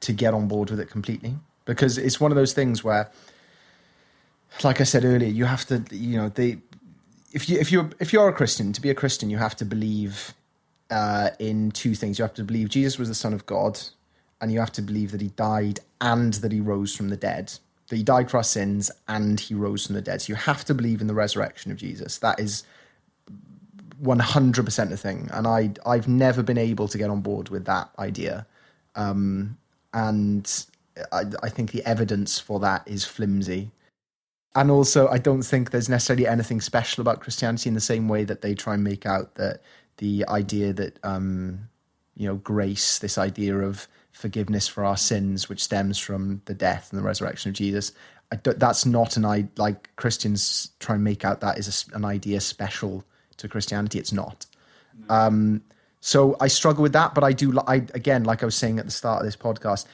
[0.00, 3.08] to get on board with it completely because it's one of those things where
[4.62, 6.58] like I said earlier, you have to, you know, they,
[7.32, 9.64] if you if you if you're a Christian, to be a Christian, you have to
[9.64, 10.34] believe
[10.92, 12.18] uh, in two things.
[12.18, 13.80] You have to believe Jesus was the Son of God,
[14.40, 17.52] and you have to believe that He died and that He rose from the dead.
[17.92, 20.22] that he died for our sins and he rose from the dead.
[20.22, 22.18] So you have to believe in the resurrection of Jesus.
[22.18, 22.64] That is
[24.02, 25.28] 100% a thing.
[25.32, 28.46] And I, I've never been able to get on board with that idea.
[28.94, 29.58] Um,
[29.92, 30.66] and
[31.12, 33.70] I, I think the evidence for that is flimsy.
[34.54, 38.24] And also, I don't think there's necessarily anything special about Christianity in the same way
[38.24, 39.62] that they try and make out that
[39.98, 41.68] the idea that, um,
[42.16, 46.90] you know, grace, this idea of forgiveness for our sins, which stems from the death
[46.90, 47.92] and the resurrection of Jesus,
[48.42, 52.40] that's not an idea, like Christians try and make out that is a, an idea
[52.40, 53.04] special
[53.36, 53.98] to Christianity.
[53.98, 54.46] It's not.
[55.08, 55.62] Um,
[56.00, 57.58] so I struggle with that, but I do.
[57.66, 59.86] I again, like I was saying at the start of this podcast,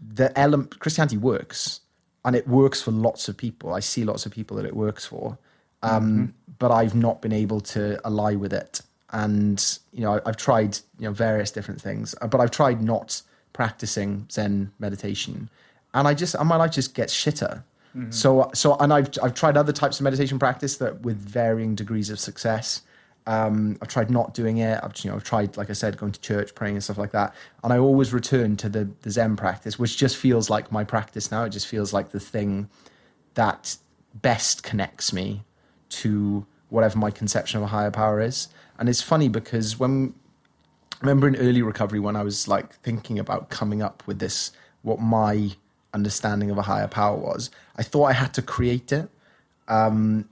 [0.00, 1.80] the element Christianity works,
[2.24, 3.72] and it works for lots of people.
[3.72, 5.38] I see lots of people that it works for,
[5.82, 8.80] um, but I've not been able to ally with it.
[9.10, 13.22] And you know, I've tried you know various different things, uh, but I've tried not
[13.52, 15.48] practicing Zen meditation,
[15.94, 17.62] and I just and my life just gets shitter.
[18.10, 22.10] So so and I've I've tried other types of meditation practice that with varying degrees
[22.10, 22.82] of success.
[23.26, 24.80] Um, I've tried not doing it.
[24.82, 27.12] I've you know I've tried like I said going to church, praying and stuff like
[27.12, 27.34] that,
[27.64, 31.30] and I always return to the the Zen practice, which just feels like my practice
[31.30, 31.44] now.
[31.44, 32.68] It just feels like the thing
[33.34, 33.76] that
[34.14, 35.42] best connects me
[35.90, 38.48] to whatever my conception of a higher power is.
[38.78, 40.14] And it's funny because when
[40.94, 44.52] I remember in early recovery when I was like thinking about coming up with this,
[44.82, 45.50] what my
[45.94, 49.08] understanding of a higher power was, I thought I had to create it.
[49.66, 50.28] Um,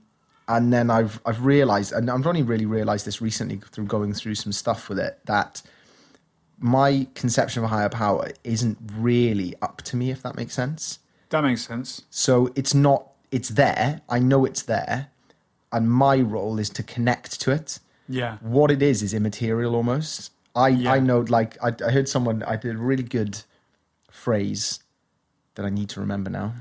[0.47, 4.35] and then I've I've realized, and I've only really realized this recently through going through
[4.35, 5.61] some stuff with it, that
[6.59, 10.99] my conception of a higher power isn't really up to me, if that makes sense.
[11.29, 12.03] That makes sense.
[12.09, 14.01] So it's not, it's there.
[14.09, 15.09] I know it's there.
[15.71, 17.79] And my role is to connect to it.
[18.07, 18.37] Yeah.
[18.41, 20.31] What it is is immaterial almost.
[20.55, 20.93] I, Yeah.
[20.93, 23.41] I know, like, I, I heard someone, I did a really good
[24.09, 24.79] phrase
[25.55, 26.53] that I need to remember now.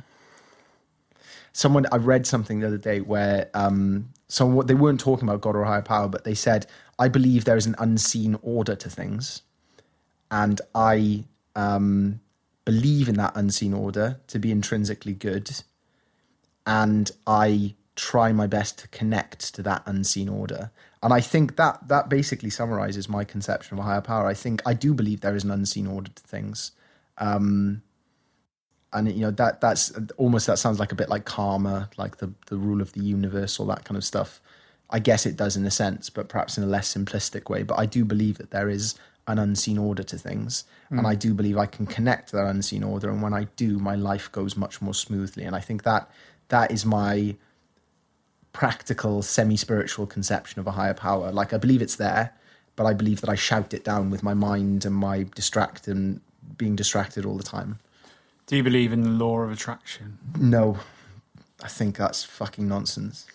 [1.53, 5.57] Someone, I read something the other day where um, someone, they weren't talking about God
[5.57, 6.67] or higher power, but they said,
[6.99, 9.43] I believe there is an unseen order to things.
[10.31, 11.25] And I
[11.55, 12.21] um,
[12.65, 15.51] believe in that unseen order to be intrinsically good
[16.67, 20.71] and I try my best to connect to that unseen order.
[21.07, 24.27] And I think that that basically summarizes my conception of a higher power.
[24.27, 26.73] I think I do believe there is an unseen order to things.
[27.19, 27.83] Um,
[28.93, 32.33] and you know that that's almost that sounds like a bit like karma, like the
[32.47, 34.41] the rule of the universe, all that kind of stuff.
[34.91, 37.63] I guess it does in a sense, but perhaps in a less simplistic way.
[37.63, 38.99] But I do believe that there is
[39.29, 42.83] an unseen order to things, and I do believe I can connect to that unseen
[42.83, 43.11] order.
[43.11, 45.45] And when I do, my life goes much more smoothly.
[45.45, 46.11] And I think that
[46.49, 47.37] that is my
[48.57, 51.31] practical, semi-spiritual conception of a higher power.
[51.31, 52.33] Like I believe it's there,
[52.75, 56.23] but I believe that I shout it down with my mind and my distract and
[56.57, 57.81] being distracted all the time.
[58.47, 60.17] Do you believe in the law of attraction?
[60.39, 60.79] No,
[61.63, 63.27] I think that's fucking nonsense.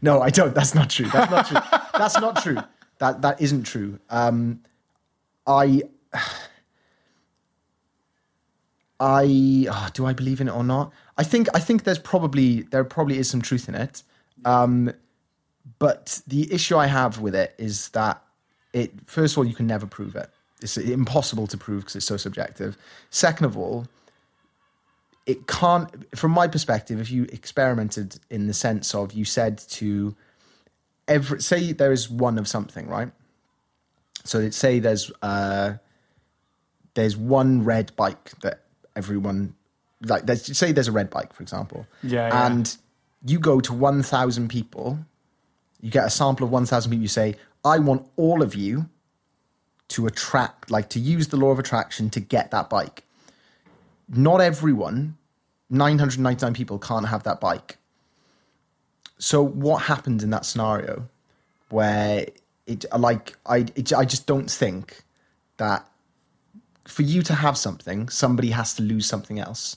[0.00, 0.54] No, I don't.
[0.54, 1.06] That's not true.
[1.08, 1.58] That's not true.
[1.98, 2.58] that's not true.
[2.96, 3.98] That that isn't true.
[4.08, 4.62] Um,
[5.46, 5.82] I,
[9.00, 10.94] I oh, do I believe in it or not?
[11.18, 14.02] I think I think there's probably there probably is some truth in it.
[14.44, 14.92] Um,
[15.78, 18.22] but the issue I have with it is that
[18.72, 20.30] it first of all you can never prove it.
[20.60, 22.76] It's impossible to prove because it's so subjective.
[23.10, 23.86] Second of all,
[25.26, 30.14] it can't from my perspective if you experimented in the sense of you said to
[31.08, 33.10] every say there is one of something right
[34.24, 35.74] so let's say there's uh
[36.94, 38.62] there's one red bike that
[38.96, 39.54] everyone
[40.02, 42.46] like there's say there's a red bike for example Yeah, yeah.
[42.46, 42.76] and
[43.24, 44.98] you go to 1000 people
[45.80, 48.88] you get a sample of 1000 people you say i want all of you
[49.92, 53.04] to attract like to use the law of attraction to get that bike.
[54.08, 55.16] Not everyone
[55.70, 57.76] 999 people can't have that bike.
[59.18, 61.08] So what happens in that scenario
[61.68, 62.26] where
[62.66, 65.02] it like i it, i just don't think
[65.56, 65.88] that
[66.86, 69.76] for you to have something somebody has to lose something else.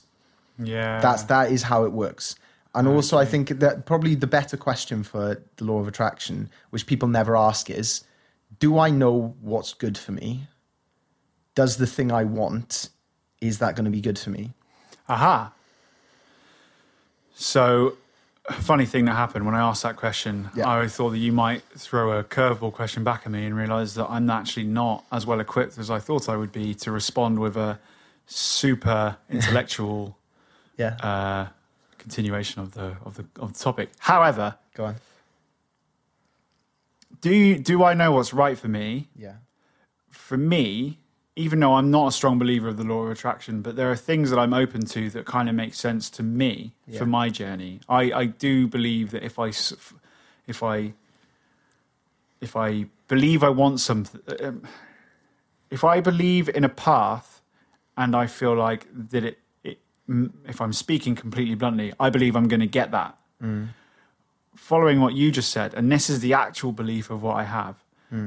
[0.58, 1.00] Yeah.
[1.00, 2.36] that's that is how it works
[2.76, 6.86] and also i think that probably the better question for the law of attraction which
[6.86, 8.04] people never ask is
[8.60, 10.46] do i know what's good for me
[11.54, 12.90] does the thing i want
[13.40, 14.52] is that going to be good for me
[15.08, 15.52] Aha.
[17.34, 17.96] So,
[18.50, 20.68] funny thing that happened when I asked that question, Yeah.
[20.68, 24.06] I thought that you might throw a curveball question back at me and realize that
[24.08, 27.56] I'm actually not as well equipped as I thought I would be to respond with
[27.56, 27.78] a
[28.26, 30.16] super intellectual
[30.76, 31.46] yeah uh,
[32.06, 33.90] continuation of the of the of the topic.
[33.98, 34.96] However, go on
[37.20, 39.08] do you, do I know what's right for me?
[39.16, 39.36] yeah
[40.10, 40.98] For me,
[41.34, 43.96] even though I'm not a strong believer of the law of attraction, but there are
[43.96, 46.98] things that I'm open to that kind of make sense to me Yeah.
[46.98, 47.80] for my journey.
[47.88, 49.48] I, I do believe that if I
[50.46, 50.92] if I
[52.40, 54.62] if I believe I want something, um,
[55.70, 57.40] if I believe in a path,
[57.96, 59.38] and I feel like that it,
[60.08, 63.16] if I'm speaking completely bluntly, I believe I'm going to get that.
[64.54, 67.76] Following what you just said, and this is the actual belief of what I have,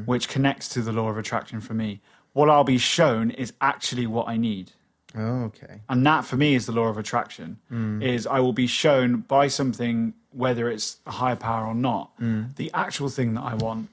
[0.05, 2.01] which connects to the law of attraction for me.
[2.33, 4.71] What I'll be shown is actually what I need
[5.15, 5.81] Oh, okay.
[5.89, 7.57] and that for me is the law of attraction
[8.03, 12.11] is i will be shown by something whether it's a higher power or not
[12.57, 13.89] the actual thing that i want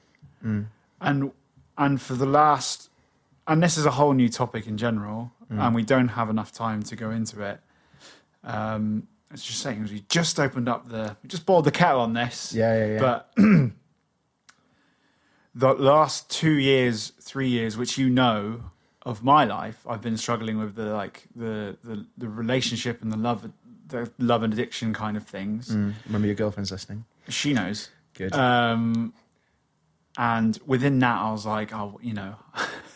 [1.01, 1.31] and
[1.75, 2.91] and for the last
[3.47, 6.83] and this is a whole new topic in general and we don't have enough time
[6.83, 7.59] to go into it
[8.47, 12.13] um it's just saying we just opened up the we just boiled the kettle on
[12.13, 12.99] this Yeah, yeah, yeah.
[12.99, 13.33] but
[15.55, 18.61] the last two years, three years, which you know
[19.03, 23.17] of my life, I've been struggling with the like the the, the relationship and the
[23.17, 23.49] love,
[23.87, 25.69] the love and addiction kind of things.
[25.69, 25.93] Mm.
[26.05, 27.05] Remember your girlfriend's listening.
[27.27, 27.89] She knows.
[28.13, 28.33] Good.
[28.33, 29.13] Um,
[30.17, 32.35] and within that, I was like, oh, you know,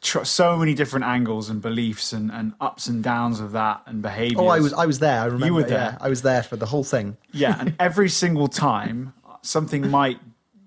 [0.00, 4.02] tr- so many different angles and beliefs and, and ups and downs of that and
[4.02, 4.40] behavior.
[4.40, 5.20] oh, I was I was there.
[5.20, 5.46] I remember.
[5.46, 5.98] You were Yeah, there.
[6.00, 7.16] I was there for the whole thing.
[7.32, 10.18] Yeah, and every single time something might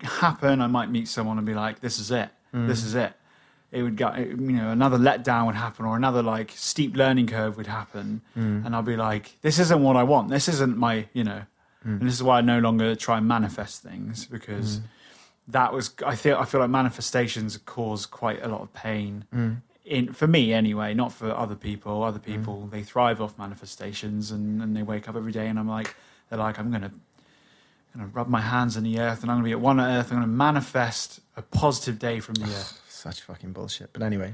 [0.02, 2.30] happen, I might meet someone and be like, "This is it.
[2.54, 2.68] Mm.
[2.68, 3.12] This is it."
[3.72, 7.56] It would go, you know, another letdown would happen, or another like steep learning curve
[7.56, 8.64] would happen, mm.
[8.64, 10.30] and I'd be like, "This isn't what I want.
[10.30, 11.42] This isn't my, you know."
[11.84, 12.00] Mm.
[12.00, 14.80] And this is why I no longer try and manifest things because
[15.48, 19.24] that was I feel I feel like manifestations cause quite a lot of pain.
[19.34, 19.62] Mm.
[19.84, 22.02] In, for me anyway, not for other people.
[22.02, 22.24] Other mm.
[22.24, 25.94] people they thrive off manifestations and, and they wake up every day and I'm like
[26.28, 26.92] they're like I'm gonna
[27.94, 30.10] gonna rub my hands in the earth and I'm gonna be at one earth.
[30.10, 32.80] I'm gonna manifest a positive day from the earth.
[32.88, 33.92] Such fucking bullshit.
[33.92, 34.32] But anyway,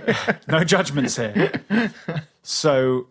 [0.48, 1.52] no judgments here.
[2.42, 3.08] So,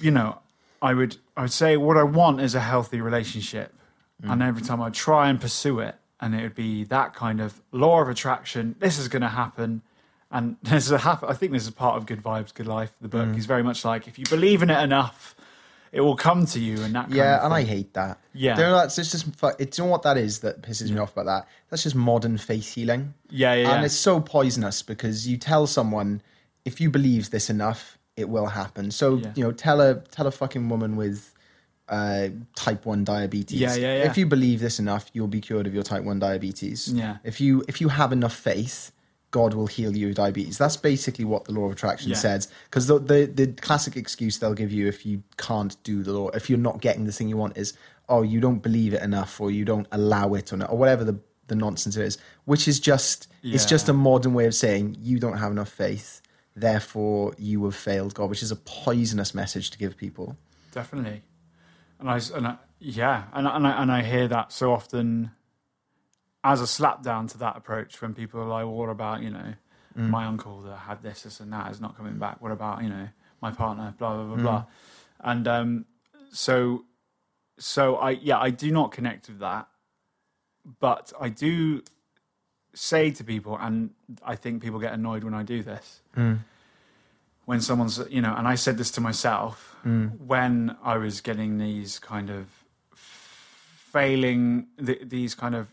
[0.00, 0.38] you know,
[0.82, 3.74] I would I would say what I want is a healthy relationship,
[4.22, 4.46] and mm.
[4.46, 8.00] every time I'd try and pursue it, and it would be that kind of law
[8.00, 8.76] of attraction.
[8.78, 9.82] This is going to happen,
[10.30, 12.92] and this is a hap- I think this is part of Good Vibes, Good Life.
[13.00, 13.38] The book mm.
[13.38, 15.34] is very much like if you believe in it enough,
[15.90, 17.04] it will come to you, and that.
[17.04, 18.18] Kind yeah, and I hate that.
[18.32, 18.54] Yeah.
[18.56, 19.26] that's it's just
[19.58, 21.02] it's you know what that is that pisses me mm.
[21.02, 21.48] off about that.
[21.70, 23.14] That's just modern faith healing.
[23.28, 23.86] Yeah, yeah, and yeah.
[23.86, 26.22] it's so poisonous because you tell someone
[26.64, 28.90] if you believe this enough, it will happen.
[28.90, 29.32] So Yeah.
[29.34, 31.31] you know, tell a tell a fucking woman with
[31.92, 33.60] uh, type one diabetes.
[33.60, 34.10] Yeah, yeah, yeah.
[34.10, 36.88] If you believe this enough, you'll be cured of your type one diabetes.
[36.92, 37.18] Yeah.
[37.22, 38.90] If you if you have enough faith.
[39.42, 40.58] God will heal you of diabetes.
[40.58, 42.18] That's basically what the law of attraction Yeah.
[42.18, 42.48] says.
[42.66, 46.28] Because the, the the classic excuse they'll give you if you can't do the law,
[46.40, 47.72] if you're not getting the thing you want, is
[48.10, 51.02] oh you don't believe it enough, or you don't allow it, or, not, or whatever
[51.10, 51.16] the
[51.46, 52.18] the nonsense is.
[52.44, 56.20] Which is just it's just a modern way of saying you don't have enough faith,
[56.54, 60.36] therefore you have failed God, which is a poisonous message to give people.
[60.72, 61.22] definitely
[62.02, 65.30] and i, and I yeah and, I- and, I, and i hear that so often
[66.44, 69.30] as a slap down to that approach when people are like well, what about you
[69.30, 69.54] know
[69.96, 70.08] mm.
[70.08, 72.40] my uncle that had this this and that is not coming back?
[72.40, 73.08] What about you know
[73.40, 73.94] my partner?
[73.98, 74.60] Blah blah blah blah.
[74.60, 74.66] Mm.
[75.24, 75.84] And um
[76.32, 76.84] so
[77.58, 79.68] so i yeah i do not connect with that.
[80.80, 81.82] But i do
[82.74, 83.90] say to people and
[84.24, 86.38] i think people get annoyed when i do this mm.
[87.44, 89.76] When someone's you know and i said this to myself
[90.26, 92.46] when i was getting these kind of
[93.92, 95.68] failing th- these kind of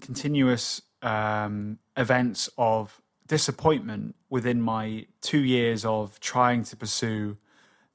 [0.00, 7.36] continuous um, events of disappointment within my two years of trying to pursue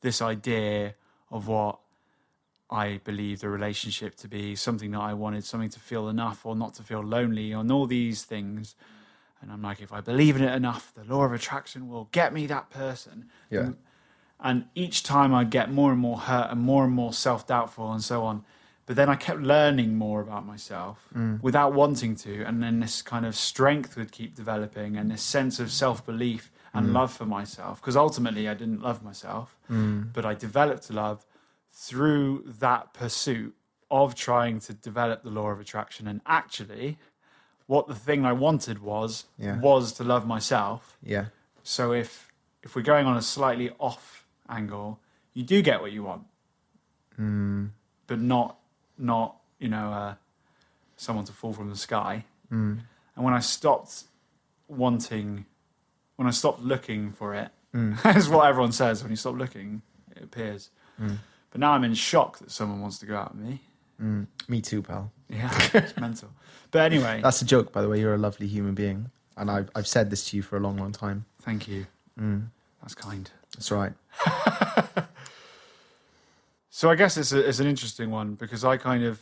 [0.01, 0.95] this idea
[1.31, 1.79] of what
[2.69, 6.55] I believed a relationship to be something that I wanted, something to feel enough or
[6.55, 8.75] not to feel lonely, and all these things.
[9.41, 12.33] And I'm like, if I believe in it enough, the law of attraction will get
[12.33, 13.29] me that person.
[13.49, 13.71] Yeah.
[14.39, 17.91] And each time I'd get more and more hurt and more and more self doubtful
[17.91, 18.43] and so on.
[18.85, 21.41] But then I kept learning more about myself mm.
[21.41, 22.43] without wanting to.
[22.43, 26.51] And then this kind of strength would keep developing and this sense of self belief
[26.73, 26.93] and mm.
[26.93, 27.81] love for myself.
[27.81, 30.11] Because ultimately, I didn't love myself, mm.
[30.13, 31.25] but I developed love
[31.71, 33.55] through that pursuit
[33.91, 36.07] of trying to develop the law of attraction.
[36.07, 36.97] And actually,
[37.67, 39.59] what the thing I wanted was Yeah.
[39.59, 40.97] was to love myself.
[41.03, 41.25] Yeah.
[41.63, 42.31] So if
[42.63, 44.99] if we're going on a slightly off angle,
[45.33, 46.23] you do get what you want,
[47.15, 47.67] hmm.
[48.07, 48.57] but not
[48.97, 50.15] not you know uh,
[50.95, 52.25] someone to fall from the sky.
[52.49, 52.79] Hmm.
[53.15, 54.03] And when I stopped
[54.67, 55.45] wanting,
[56.15, 57.93] when I stopped looking for it, hmm.
[58.03, 59.03] that's what everyone says.
[59.03, 59.81] When you stop looking,
[60.15, 60.69] it appears.
[61.51, 63.61] But now I'm in shock that someone wants to go out with me.
[64.01, 64.27] Mm.
[64.47, 65.11] Me too, pal.
[65.29, 66.29] Yeah, it's mental.
[66.71, 67.99] But anyway, That's a joke, by the way.
[67.99, 69.09] You're a lovely human being.
[69.35, 71.25] and I've I've said this to you for a long, long time.
[71.41, 71.87] Thank you.
[72.19, 72.47] Mm.
[72.81, 73.29] That's kind.
[73.55, 73.93] That's right.
[76.77, 79.19] So I guess it's, a, it's an interesting one because I kind of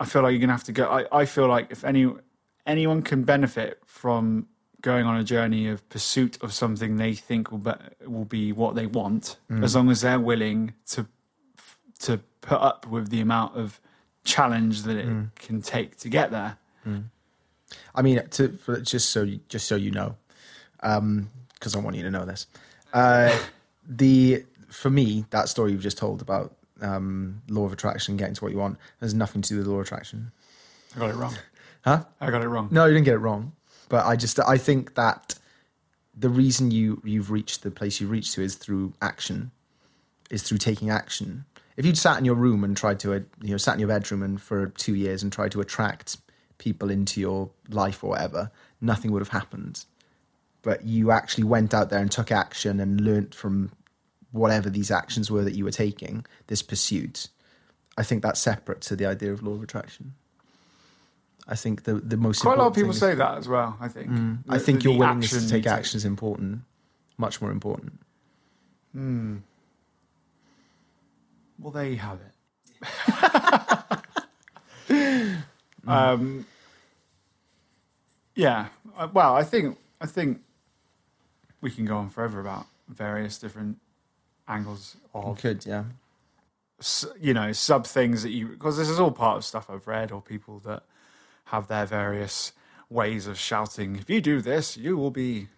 [0.00, 0.86] I feel like you're gonna have to go.
[0.86, 2.10] I, I feel like if any
[2.66, 4.46] anyone can benefit from
[4.80, 7.72] going on a journey of pursuit of something they think will be,
[8.06, 9.62] will be what they want, mm.
[9.62, 11.06] as long as they're willing to
[12.00, 13.80] to put up with the amount of
[14.24, 16.58] challenge that it can take to get there.
[17.94, 20.16] I mean, to for, just so you- just so you know,
[20.80, 22.46] because I want you to know this.
[22.92, 23.36] Uh,
[23.88, 28.44] the for me, that story you've just told about um, law of attraction, getting to
[28.44, 30.30] what you want, has nothing to do with law of attraction.
[30.94, 31.34] I got it wrong.
[31.84, 32.04] Huh?
[32.20, 32.68] I got it wrong.
[32.70, 33.52] No, you didn't get it wrong.
[33.88, 35.34] But I just I think that
[36.16, 39.50] the reason you you've reached the place you've reached to is through action,
[40.30, 41.44] is through taking action.
[41.76, 43.88] If you'd sat in your room and tried to uh, you know sat in your
[43.88, 46.16] bedroom and for two years and tried to attract
[46.58, 48.50] people into your life or whatever,
[48.80, 49.84] nothing would have happened.
[50.62, 53.72] But you actually went out there and took action and learnt from
[54.32, 57.28] whatever these actions were that you were taking, this pursuit.
[57.98, 60.14] I think that's separate to the idea of law of attraction.
[61.48, 63.76] I think the the most Quite a lot of people is- say that as well.
[63.80, 64.10] I think.
[64.48, 66.62] I The- think the your willingness action to take action is important,
[67.18, 68.00] much more important.
[71.66, 72.32] Well, there you have it.
[75.88, 76.46] um,
[78.36, 78.68] yeah.
[78.96, 80.42] Uh, Well, I think I think
[81.60, 83.80] we can go on forever about various different
[84.46, 85.86] angles You of could, yeah.
[87.20, 90.12] you know sub things that you because this is all part of stuff I've read
[90.12, 90.84] or people that
[91.46, 92.52] have their various
[92.88, 93.96] ways of shouting.
[93.96, 95.48] If you do this, you will be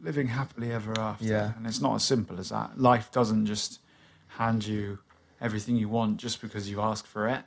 [0.00, 1.24] living happily ever after.
[1.24, 1.54] Yeah.
[1.56, 2.78] and it's not as simple as that.
[2.80, 3.80] Life doesn't just
[4.28, 5.00] hand you
[5.40, 7.42] everything you want just because you ask for it.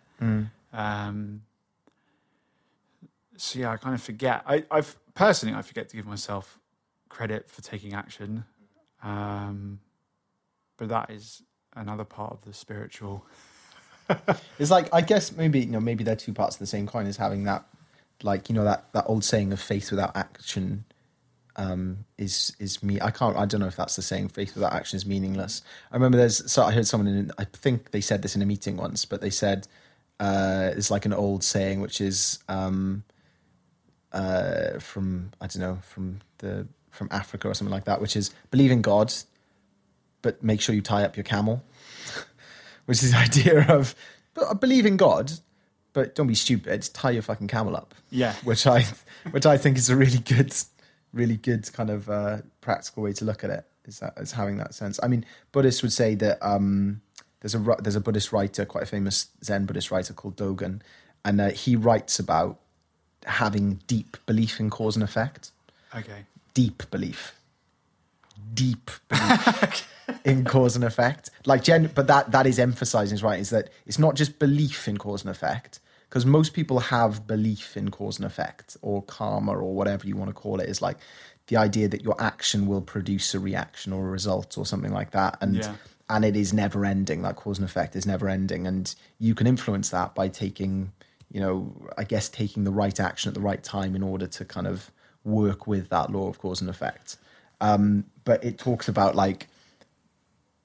[0.74, 1.44] Um,
[3.38, 4.44] so yeah, I kind of forget.
[4.46, 6.60] I, I've personally, I forget to give myself
[7.10, 8.46] credit for taking action.
[9.04, 9.80] Um,
[10.78, 11.42] but that is
[11.76, 13.26] another part of the spiritual.
[14.60, 17.08] It's like I guess maybe you know maybe they're two parts of the same coin.
[17.08, 17.66] Is having that
[18.24, 20.84] like you know that that old saying of faith without action
[21.56, 22.99] um, is is me.
[23.02, 23.36] I can't.
[23.38, 24.30] I don't know if that's the saying.
[24.30, 25.62] Faith without action is meaningless.
[25.91, 26.49] I remember there's.
[26.52, 27.32] So I heard someone in.
[27.38, 29.68] I think they said this in a meeting once, but they said
[30.20, 33.04] uh, it's like an old saying, which is um,
[34.12, 38.32] uh, from I don't know from the from Africa or something like that, which is
[38.49, 39.14] believe in God,
[40.22, 41.64] but make sure you tie up your camel.
[42.86, 43.95] which is the idea of
[44.34, 45.32] but believe in God,
[45.93, 46.89] but don't be stupid.
[46.93, 47.93] Tie your fucking camel up.
[48.10, 48.34] Yeah.
[48.43, 48.86] which I
[49.32, 50.54] which I think is a really good,
[51.14, 53.66] really good kind of uh, practical way to look at it.
[53.86, 54.99] Is that is having that sense?
[55.01, 57.01] I mean, Buddhists would say that um,
[57.41, 60.82] there's a there's a Buddhist writer, quite a famous Zen Buddhist writer called Dogen,
[61.26, 62.59] and uh, he writes about
[63.26, 65.51] having deep belief in cause and effect
[65.95, 66.26] Okay.
[66.53, 67.34] deep belief,
[68.53, 69.88] deep belief
[70.26, 71.30] in cause and effect.
[71.45, 73.39] Like, gen- but that that is emphasizing is right.
[73.39, 75.80] Is that it's not just belief in cause and effect
[76.12, 80.28] because most people have belief in cause and effect or karma or whatever you want
[80.28, 80.68] to call it.
[80.68, 80.97] Is like
[81.47, 85.12] the idea that your action will produce a reaction or a result or something like
[85.12, 85.55] that, and.
[85.55, 85.76] Yeah.
[86.09, 87.22] And it is never ending.
[87.22, 90.91] That cause and effect is never ending, and you can influence that by taking,
[91.32, 94.43] you know, I guess taking the right action at the right time in order to
[94.43, 94.91] kind of
[95.24, 97.16] work with that law of cause and effect.
[97.62, 99.47] Um, but it talks about like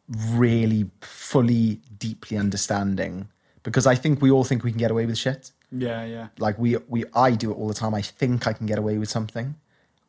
[0.08, 3.28] really fully, deeply understanding
[3.66, 5.50] because I think we all think we can get away with shit.
[5.72, 6.28] Yeah, yeah.
[6.38, 7.94] Like we, we, I do it all the time.
[7.94, 9.56] I think I can get away with something,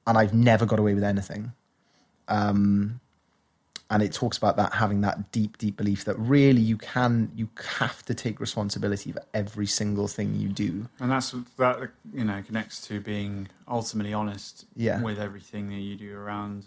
[0.05, 1.51] and I've never got away with anything.
[2.27, 2.99] Um,
[3.89, 7.49] and it talks about that having that deep, deep belief that really you can, you
[7.79, 10.87] have to take responsibility for every single thing you do.
[10.99, 15.01] And that's that you know connects to being ultimately honest Yeah.
[15.01, 16.65] with everything that you do around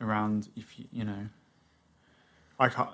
[0.00, 1.28] around if you you know
[2.60, 2.90] I can't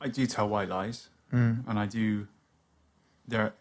[0.00, 1.66] I do tell white lies Mm.
[1.68, 2.26] and I do
[3.26, 3.52] there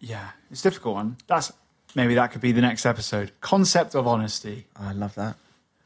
[0.00, 1.52] yeah it's a difficult one that's
[1.94, 5.36] maybe that could be the next episode concept of honesty I love that.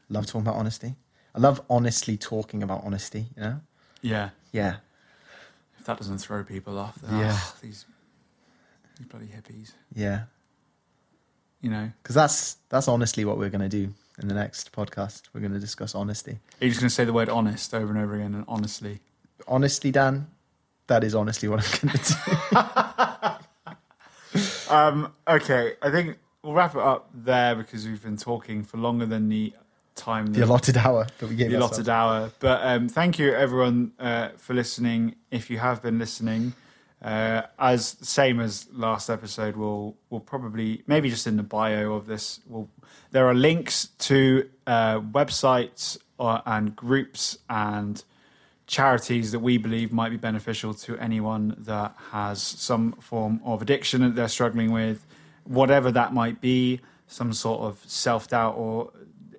[0.09, 0.95] Love talking about honesty.
[1.35, 3.27] I love honestly talking about honesty.
[3.35, 3.61] You know?
[4.01, 4.77] yeah Yeah.
[5.79, 7.31] if that doesn't throw people off then Yeah.
[7.35, 7.85] ah, these
[8.97, 10.23] these bloody hippies Yeah.
[11.61, 15.23] you know Because that's that's honestly what we're going to do in the next podcast.
[15.33, 16.39] We're going to discuss honesty.
[16.61, 18.99] are you just going to say the word honest over and over again and honestly
[19.47, 20.27] Honestly, Dan,
[20.89, 23.35] that is honestly what I'm going to do.
[24.69, 29.07] Um, okay, I think we'll wrap it up there because we've been talking for longer
[29.07, 29.51] than the
[29.95, 31.57] time the allotted hour that we gave you.
[31.57, 31.87] the ourselves.
[31.87, 32.31] allotted hour.
[32.39, 35.15] But um, thank you everyone uh, for listening.
[35.31, 36.53] If you have been listening,
[37.01, 42.05] Uh, as same as last episode, we'll we'll probably maybe just in the bio of
[42.05, 42.69] this, we'll,
[43.11, 48.03] there are links to uh, websites or, and groups and
[48.69, 54.01] charities that we believe might be beneficial to anyone that has some form of addiction
[54.01, 55.07] that they're struggling with,
[55.43, 58.91] whatever that might be, some sort of self doubt or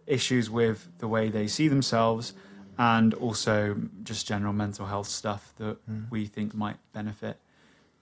[0.07, 2.35] issues with the way they see themselves,
[2.77, 6.03] and also just general mental health stuff that hmm.
[6.11, 7.39] we think might benefit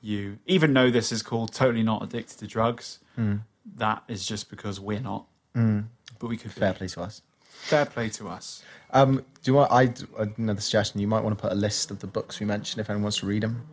[0.00, 0.38] you.
[0.46, 3.36] Even though this is called Totally Not Addicted to Drugs, hmm.
[3.76, 5.26] that is just because we're not.
[5.54, 5.80] Hmm.
[6.18, 6.60] But we could be.
[6.60, 7.20] Fair play to us.
[7.62, 8.62] Fair play to us.
[8.90, 9.70] Um, do you want?
[9.70, 9.92] I
[10.38, 11.00] another suggestion.
[11.00, 13.18] You might want to put a list of the books we mentioned if anyone wants
[13.18, 13.66] to read them.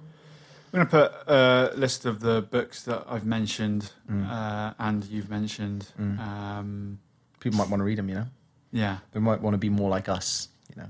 [0.73, 5.29] I'm going to put a list of the books that I've mentioned uh, and you've
[5.29, 5.87] mentioned.
[5.97, 6.99] Um,
[7.39, 8.09] People might want to read them.
[8.09, 8.25] You know,
[8.73, 10.49] yeah, they might want to be more like us.
[10.75, 10.89] You know,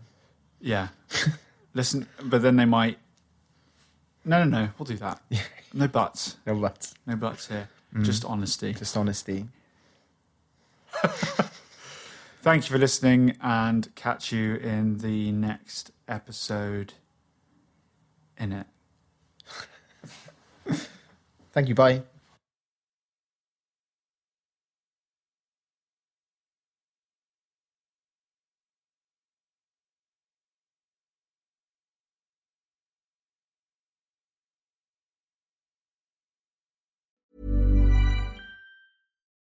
[0.60, 0.88] yeah.
[1.76, 2.98] Listen, but then they might.
[4.24, 4.70] No, no, no.
[4.80, 5.22] We'll do that.
[5.74, 6.38] No buts.
[6.48, 7.70] no but No buts here.
[8.02, 8.74] Just honesty.
[8.74, 9.46] just honesty.
[12.46, 16.94] Thank you for listening and catch you in the next episode.
[18.38, 18.68] In it.
[21.54, 21.74] Thank you.
[21.74, 22.04] Bye.